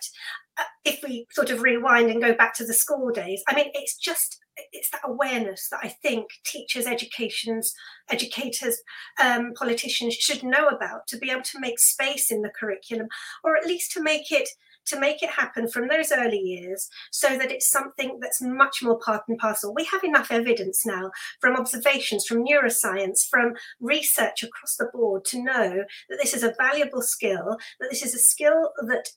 [0.57, 3.69] uh, if we sort of rewind and go back to the school days, I mean,
[3.73, 4.39] it's just
[4.71, 7.73] it's that awareness that I think teachers, educations,
[8.09, 8.81] educators,
[9.23, 13.07] um, politicians should know about to be able to make space in the curriculum,
[13.43, 14.49] or at least to make it
[14.87, 18.99] to make it happen from those early years so that it's something that's much more
[18.99, 19.73] part and parcel.
[19.73, 25.43] We have enough evidence now from observations, from neuroscience, from research across the board to
[25.43, 29.09] know that this is a valuable skill, that this is a skill that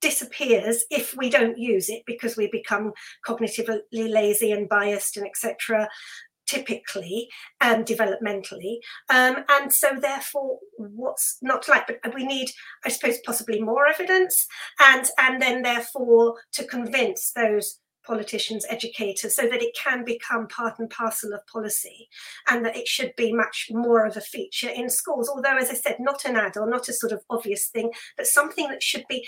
[0.00, 2.92] disappears if we don't use it because we become
[3.26, 5.88] cognitively lazy and biased and etc
[6.54, 7.28] typically
[7.60, 8.76] um, developmentally
[9.10, 12.48] um, and so therefore what's not like but we need
[12.84, 14.46] i suppose possibly more evidence
[14.80, 20.78] and and then therefore to convince those politicians, educators, so that it can become part
[20.78, 22.08] and parcel of policy
[22.48, 25.28] and that it should be much more of a feature in schools.
[25.28, 28.26] Although, as I said, not an add or not a sort of obvious thing, but
[28.26, 29.26] something that should be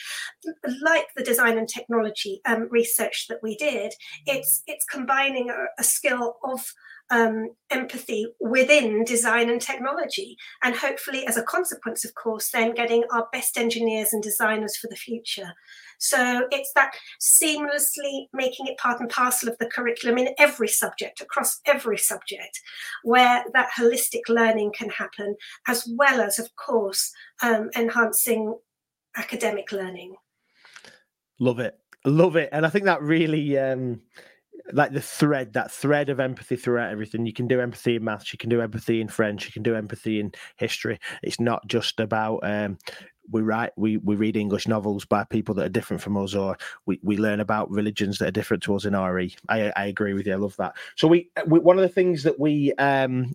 [0.83, 3.93] like the design and technology um, research that we did.
[4.27, 6.67] It's it's combining a, a skill of
[7.11, 10.37] um, empathy within design and technology.
[10.63, 14.89] And hopefully, as a consequence, of course, then getting our best engineers and designers for
[14.89, 15.55] the future.
[15.99, 21.21] So it's that seamlessly making it part and parcel of the curriculum in every subject,
[21.21, 22.61] across every subject,
[23.03, 25.37] where that holistic learning can happen,
[25.67, 28.55] as well as, of course, um, enhancing
[29.17, 30.15] academic learning.
[31.39, 31.79] Love it.
[32.05, 32.49] Love it.
[32.53, 33.59] And I think that really.
[33.59, 34.03] Um
[34.73, 37.27] like the thread, that thread of empathy throughout everything.
[37.27, 39.75] You can do empathy in maths, you can do empathy in French, you can do
[39.75, 40.99] empathy in history.
[41.23, 42.79] It's not just about um,
[43.31, 46.57] we write we, we read English novels by people that are different from us, or
[46.87, 49.35] we, we learn about religions that are different to us in RE.
[49.49, 50.33] I, I agree with you.
[50.33, 50.77] I love that.
[50.97, 53.33] So we, we one of the things that we um,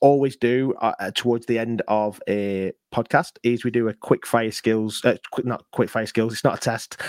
[0.00, 4.26] always do uh, uh, towards the end of a podcast is we do a quick
[4.26, 6.32] fire skills, uh, quick, not quick fire skills.
[6.32, 7.00] It's not a test.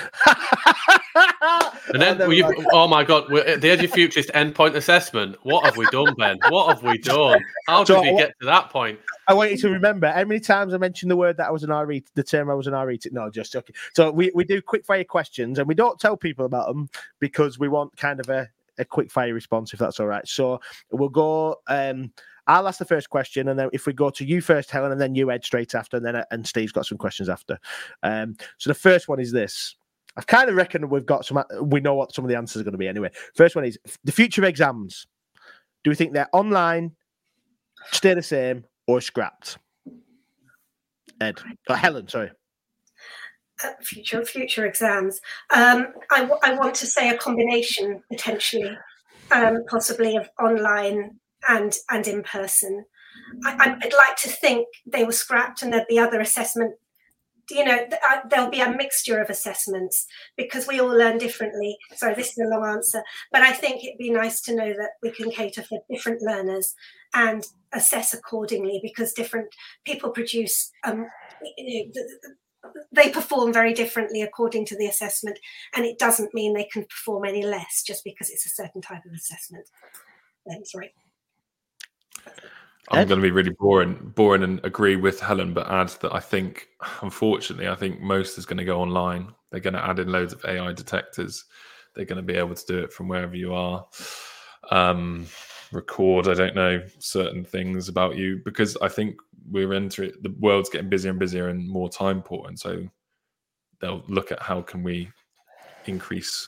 [1.93, 5.37] and then, you, oh my god, we're at the Edufuturist endpoint assessment.
[5.43, 6.37] What have we done, Ben?
[6.49, 7.43] What have we done?
[7.67, 8.99] How so did we get to that point?
[9.27, 11.63] I want you to remember how many times I mentioned the word that I was
[11.63, 12.99] an RE, the term I was an RE.
[13.11, 13.75] No, just joking.
[13.93, 16.89] So we, we do quick fire questions and we don't tell people about them
[17.19, 20.27] because we want kind of a, a quick fire response if that's all right.
[20.27, 20.59] So
[20.91, 21.57] we'll go.
[21.67, 22.11] Um,
[22.51, 24.99] I'll ask the first question, and then if we go to you first, Helen, and
[24.99, 27.57] then you Ed straight after, and then uh, and Steve's got some questions after.
[28.03, 29.73] Um, so the first one is this.
[30.17, 31.41] I've kind of reckon we've got some.
[31.61, 33.09] We know what some of the answers are going to be anyway.
[33.35, 35.07] First one is the future exams.
[35.85, 36.91] Do we think they're online,
[37.91, 39.57] stay the same, or scrapped?
[41.21, 41.39] Ed,
[41.69, 42.31] oh, Helen, sorry.
[43.63, 45.21] Uh, future future exams.
[45.55, 48.77] Um, I, w- I want to say a combination potentially,
[49.31, 52.85] um, possibly of online and and in person.
[53.45, 56.75] I, would like to think they were scrapped and there'd be other assessment.
[57.49, 57.77] You know,
[58.09, 60.05] uh, there'll be a mixture of assessments
[60.37, 61.77] because we all learn differently.
[61.95, 64.91] Sorry, this is a long answer, but I think it'd be nice to know that
[65.01, 66.73] we can cater for different learners
[67.13, 69.53] and assess accordingly because different
[69.85, 70.71] people produce.
[70.85, 71.07] Um,
[71.57, 75.39] you know, they perform very differently according to the assessment,
[75.75, 79.03] and it doesn't mean they can perform any less just because it's a certain type
[79.05, 79.67] of assessment.
[80.63, 80.93] Sorry.
[82.89, 86.19] I'm going to be really boring, boring, and agree with Helen, but add that I
[86.19, 86.67] think,
[87.01, 89.33] unfortunately, I think most is going to go online.
[89.49, 91.45] They're going to add in loads of AI detectors.
[91.95, 93.85] They're going to be able to do it from wherever you are.
[94.71, 95.25] Um,
[95.71, 99.15] record, I don't know, certain things about you because I think
[99.49, 102.59] we're entering the world's getting busier and busier and more time important.
[102.59, 102.87] So
[103.79, 105.09] they'll look at how can we
[105.85, 106.47] increase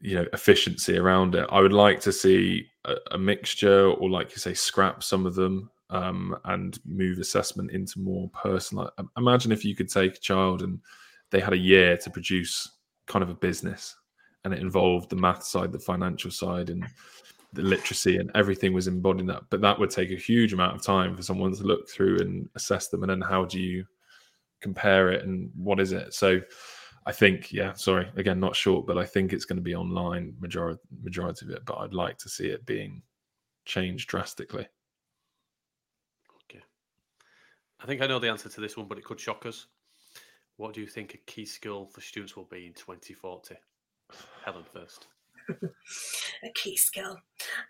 [0.00, 1.46] you know efficiency around it.
[1.50, 5.34] I would like to see a, a mixture, or like you say, scrap some of
[5.34, 8.90] them um, and move assessment into more personal.
[9.16, 10.80] Imagine if you could take a child and
[11.30, 12.70] they had a year to produce
[13.06, 13.96] kind of a business,
[14.44, 16.86] and it involved the math side, the financial side, and
[17.52, 19.42] the literacy, and everything was embodied in that.
[19.50, 22.48] But that would take a huge amount of time for someone to look through and
[22.54, 23.84] assess them, and then how do you
[24.60, 26.14] compare it and what is it?
[26.14, 26.40] So
[27.08, 30.34] I think, yeah, sorry, again, not short, but I think it's going to be online
[30.38, 31.64] majority majority of it.
[31.64, 33.00] But I'd like to see it being
[33.64, 34.68] changed drastically.
[36.44, 36.62] Okay,
[37.80, 39.68] I think I know the answer to this one, but it could shock us.
[40.58, 43.54] What do you think a key skill for students will be in 2040?
[44.44, 45.06] Helen first.
[45.48, 47.16] A key skill.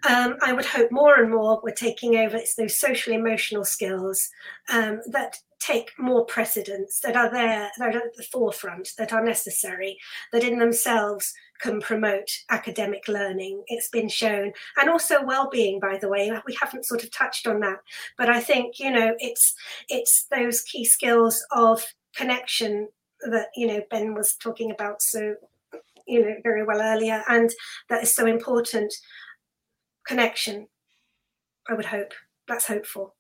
[0.09, 2.37] um, I would hope more and more we're taking over.
[2.37, 4.29] It's those social emotional skills
[4.73, 9.25] um, that take more precedence, that are there, that are at the forefront, that are
[9.25, 9.99] necessary,
[10.33, 13.63] that in themselves can promote academic learning.
[13.67, 15.81] It's been shown, and also well-being.
[15.81, 17.79] By the way, we haven't sort of touched on that,
[18.17, 19.55] but I think you know it's
[19.89, 22.89] it's those key skills of connection
[23.31, 25.35] that you know Ben was talking about so
[26.09, 27.51] you know very well earlier, and
[27.89, 28.93] that is so important.
[30.07, 30.67] Connection,
[31.69, 32.13] I would hope.
[32.49, 33.15] That's hopeful.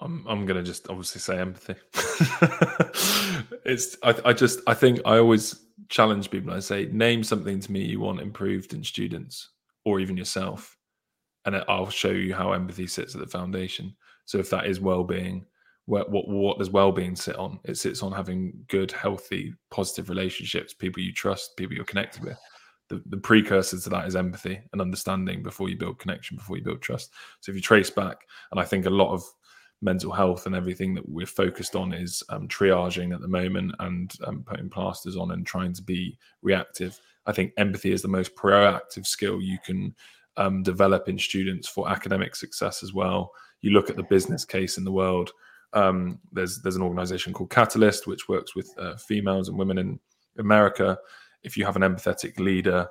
[0.00, 1.74] I'm I'm gonna just obviously say empathy.
[3.64, 6.52] it's I, I just I think I always challenge people.
[6.52, 9.50] I say name something to me you want improved in students
[9.84, 10.76] or even yourself,
[11.44, 13.94] and I'll show you how empathy sits at the foundation.
[14.24, 15.44] So if that is well-being,
[15.90, 17.58] what what what does well-being sit on?
[17.64, 22.38] It sits on having good, healthy, positive relationships, people you trust, people you're connected with.
[22.88, 26.62] The, the precursor to that is empathy and understanding before you build connection, before you
[26.62, 27.12] build trust.
[27.40, 28.18] So if you trace back,
[28.52, 29.24] and I think a lot of
[29.82, 34.12] mental health and everything that we're focused on is um, triaging at the moment and
[34.26, 37.00] um, putting plasters on and trying to be reactive.
[37.26, 39.94] I think empathy is the most proactive skill you can
[40.36, 43.32] um, develop in students for academic success as well.
[43.60, 45.32] You look at the business case in the world.
[45.72, 50.00] Um, there's there's an organization called Catalyst which works with uh, females and women in
[50.38, 50.98] America.
[51.42, 52.88] If you have an empathetic leader,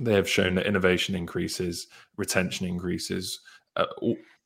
[0.00, 3.40] they have shown that innovation increases, retention increases.
[3.76, 3.86] Uh,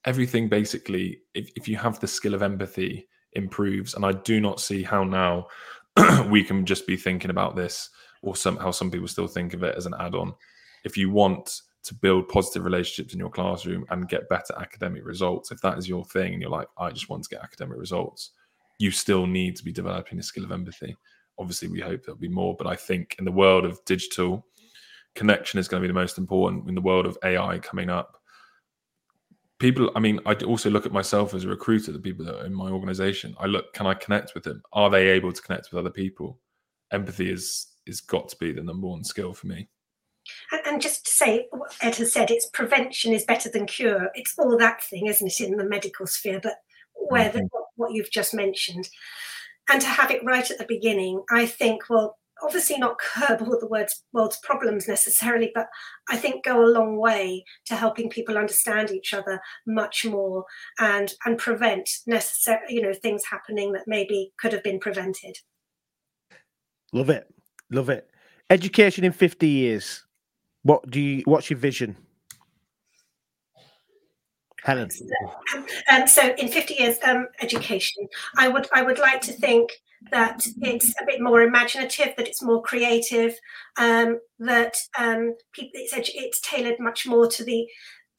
[0.05, 3.95] everything basically, if, if you have the skill of empathy, improves.
[3.95, 5.47] And I do not see how now
[6.29, 7.91] we can just be thinking about this
[8.23, 10.35] or somehow some people still think of it as an add-on.
[10.85, 15.51] If you want to build positive relationships in your classroom and get better academic results,
[15.51, 18.33] if that is your thing and you're like, I just want to get academic results,
[18.79, 20.97] you still need to be developing a skill of empathy.
[21.39, 24.47] Obviously, we hope there'll be more, but I think in the world of digital,
[25.15, 26.69] connection is going to be the most important.
[26.69, 28.17] In the world of AI coming up,
[29.59, 32.47] people i mean i also look at myself as a recruiter the people that are
[32.47, 33.37] in my organization.
[33.39, 34.63] I look can i connect with them?
[34.73, 36.41] Are they able to connect with other people?
[36.93, 39.69] Empathy is is got to be the number one skill for me
[40.67, 44.35] and just to say what ed has said it's prevention is better than cure it's
[44.39, 46.57] all that thing isn't it in the medical sphere but
[46.95, 47.39] where mm-hmm.
[47.39, 48.89] the, what you've just mentioned
[49.71, 53.59] and to have it right at the beginning i think well obviously not curb all
[53.59, 55.67] the world's, world's problems necessarily, but
[56.09, 60.45] I think go a long way to helping people understand each other much more
[60.79, 65.37] and and prevent necessary you know things happening that maybe could have been prevented.
[66.93, 67.27] Love it,
[67.71, 68.11] love it.
[68.49, 70.05] Education in fifty years.
[70.63, 71.23] What do you?
[71.25, 71.97] What's your vision?
[74.63, 74.91] Helen.
[75.91, 78.07] Um, so in 50 years um, education,
[78.37, 79.71] I would I would like to think
[80.11, 83.35] that it's a bit more imaginative, that it's more creative,
[83.77, 87.67] um, that um, people, it's, it's tailored much more to the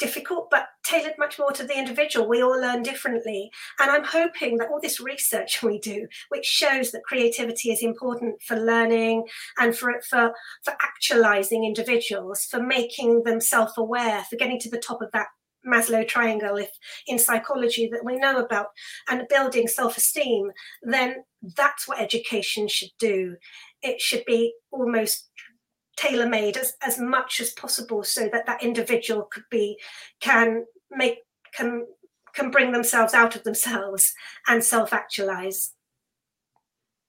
[0.02, 2.28] difficult, but tailored much more to the individual.
[2.28, 3.52] We all learn differently.
[3.80, 8.42] And I'm hoping that all this research we do, which shows that creativity is important
[8.42, 9.26] for learning
[9.60, 10.34] and for, for,
[10.64, 15.28] for actualizing individuals, for making them self aware, for getting to the top of that
[15.64, 16.72] Maslow triangle, if
[17.06, 18.68] in psychology that we know about,
[19.08, 21.24] and building self esteem, then
[21.56, 23.36] that's what education should do.
[23.84, 25.30] It should be almost
[26.02, 29.78] tailor made as, as much as possible so that that individual could be,
[30.20, 31.20] can make,
[31.54, 31.86] can,
[32.34, 34.14] can bring themselves out of themselves
[34.48, 35.74] and self actualize.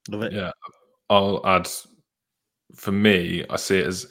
[0.09, 0.33] Love it.
[0.33, 0.51] Yeah.
[1.09, 1.69] I'll add
[2.75, 4.09] for me, I see it as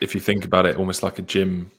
[0.00, 1.70] if you think about it almost like a gym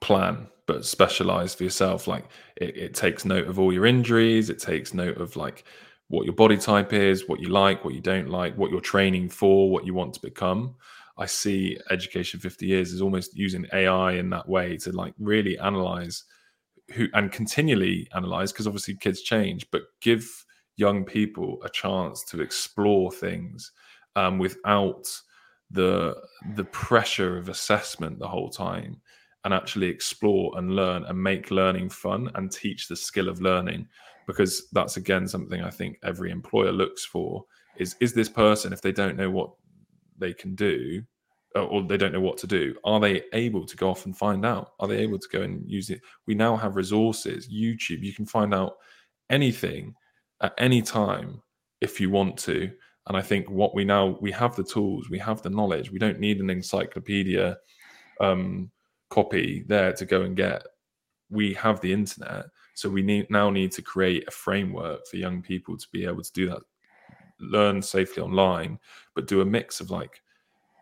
[0.00, 2.06] plan but specialized for yourself.
[2.06, 2.24] Like
[2.56, 4.50] it, it takes note of all your injuries.
[4.50, 5.64] It takes note of like
[6.08, 9.28] what your body type is, what you like, what you don't like, what you're training
[9.30, 10.74] for, what you want to become.
[11.18, 15.58] I see education 50 years is almost using AI in that way to like really
[15.58, 16.24] analyze
[16.92, 20.28] who and continually analyze because obviously kids change, but give
[20.76, 23.72] young people a chance to explore things
[24.16, 25.06] um, without
[25.70, 26.14] the
[26.54, 29.00] the pressure of assessment the whole time
[29.44, 33.86] and actually explore and learn and make learning fun and teach the skill of learning
[34.26, 37.44] because that's again something i think every employer looks for
[37.76, 39.50] is is this person if they don't know what
[40.22, 41.02] they can do
[41.54, 44.46] or they don't know what to do are they able to go off and find
[44.46, 44.72] out?
[44.80, 46.00] Are they able to go and use it?
[46.26, 48.76] We now have resources youtube you can find out
[49.28, 49.94] anything
[50.40, 51.42] at any time
[51.80, 52.70] if you want to.
[53.08, 55.98] And i think what we now we have the tools we have the knowledge we
[55.98, 57.58] don't need an encyclopedia
[58.20, 58.70] um,
[59.12, 60.62] copy there to go and get.
[61.28, 65.42] We have the internet, so we need now need to create a framework for young
[65.42, 66.62] people to be able to do that,
[67.42, 68.78] learn safely online,
[69.14, 70.22] but do a mix of like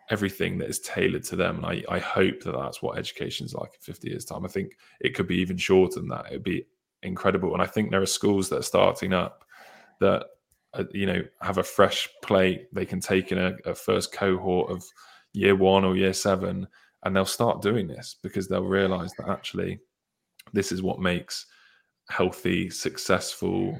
[0.09, 1.57] everything that is tailored to them.
[1.57, 4.45] And I, I hope that that's what education is like in 50 years' time.
[4.45, 6.27] I think it could be even shorter than that.
[6.27, 6.67] It would be
[7.03, 7.53] incredible.
[7.53, 9.45] And I think there are schools that are starting up
[9.99, 10.25] that,
[10.73, 12.67] uh, you know, have a fresh plate.
[12.73, 14.83] They can take in a, a first cohort of
[15.33, 16.67] year one or year seven,
[17.03, 19.79] and they'll start doing this because they'll realize that actually
[20.53, 21.45] this is what makes
[22.09, 23.77] healthy, successful,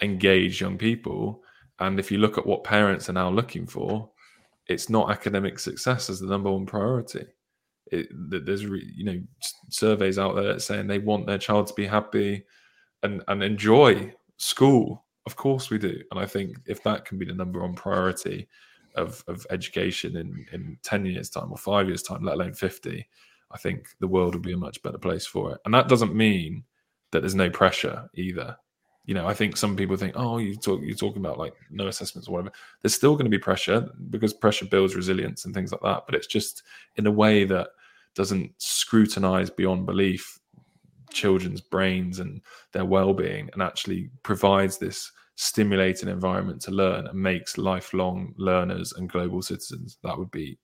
[0.00, 1.42] engaged young people.
[1.82, 4.08] And if you look at what parents are now looking for,
[4.68, 7.26] it's not academic success as the number one priority.
[7.86, 9.20] It, there's you know
[9.68, 12.44] surveys out there saying they want their child to be happy
[13.02, 15.04] and and enjoy school.
[15.26, 18.48] Of course we do, and I think if that can be the number one priority
[18.94, 23.06] of of education in in ten years time or five years time, let alone fifty,
[23.50, 25.60] I think the world will be a much better place for it.
[25.64, 26.64] And that doesn't mean
[27.10, 28.56] that there's no pressure either
[29.04, 31.88] you know, I think some people think, oh, you talk, you're talking about like no
[31.88, 32.52] assessments or whatever.
[32.80, 36.04] There's still going to be pressure because pressure builds resilience and things like that.
[36.06, 36.62] But it's just
[36.96, 37.68] in a way that
[38.14, 40.38] doesn't scrutinize beyond belief
[41.10, 42.40] children's brains and
[42.72, 49.10] their well-being, and actually provides this stimulating environment to learn and makes lifelong learners and
[49.10, 49.98] global citizens.
[50.02, 50.58] That would be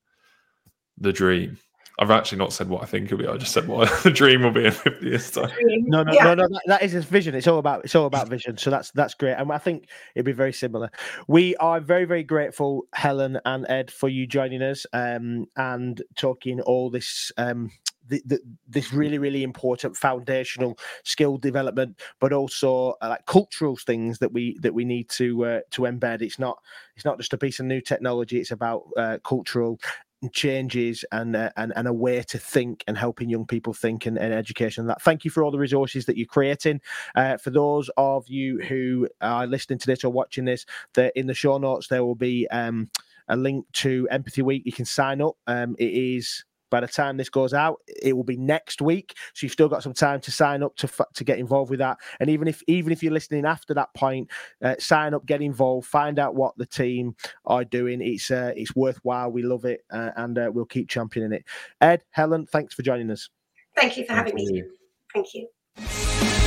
[0.98, 1.58] the dream.
[2.00, 3.26] I've actually not said what I think it'll be.
[3.26, 5.50] I just said what the dream will be in 50 years time.
[5.60, 6.24] No, no, yeah.
[6.24, 6.48] no, no.
[6.48, 7.34] That, that is his vision.
[7.34, 8.56] It's all about it's all about vision.
[8.56, 10.90] So that's that's great, and I think it'd be very similar.
[11.26, 16.60] We are very very grateful, Helen and Ed, for you joining us um, and talking
[16.60, 17.32] all this.
[17.36, 17.70] Um,
[18.06, 24.18] the, the, this really really important foundational skill development but also uh, like cultural things
[24.18, 26.56] that we that we need to uh, to embed it's not
[26.96, 29.78] it's not just a piece of new technology it's about uh, cultural
[30.32, 34.18] changes and, uh, and and a way to think and helping young people think and,
[34.18, 35.02] and education and that.
[35.02, 36.80] Thank you for all the resources that you're creating.
[37.14, 41.26] Uh, for those of you who are listening to this or watching this that in
[41.26, 42.90] the show notes there will be um,
[43.28, 44.62] a link to empathy week.
[44.64, 45.36] You can sign up.
[45.46, 49.16] Um, it is by the time this goes out, it will be next week.
[49.34, 51.98] So you've still got some time to sign up to to get involved with that.
[52.20, 54.30] And even if even if you're listening after that point,
[54.62, 58.00] uh, sign up, get involved, find out what the team are doing.
[58.00, 59.30] It's uh, it's worthwhile.
[59.30, 61.44] We love it, uh, and uh, we'll keep championing it.
[61.80, 63.28] Ed, Helen, thanks for joining us.
[63.76, 64.64] Thank you for having me.
[65.14, 66.37] Thank you.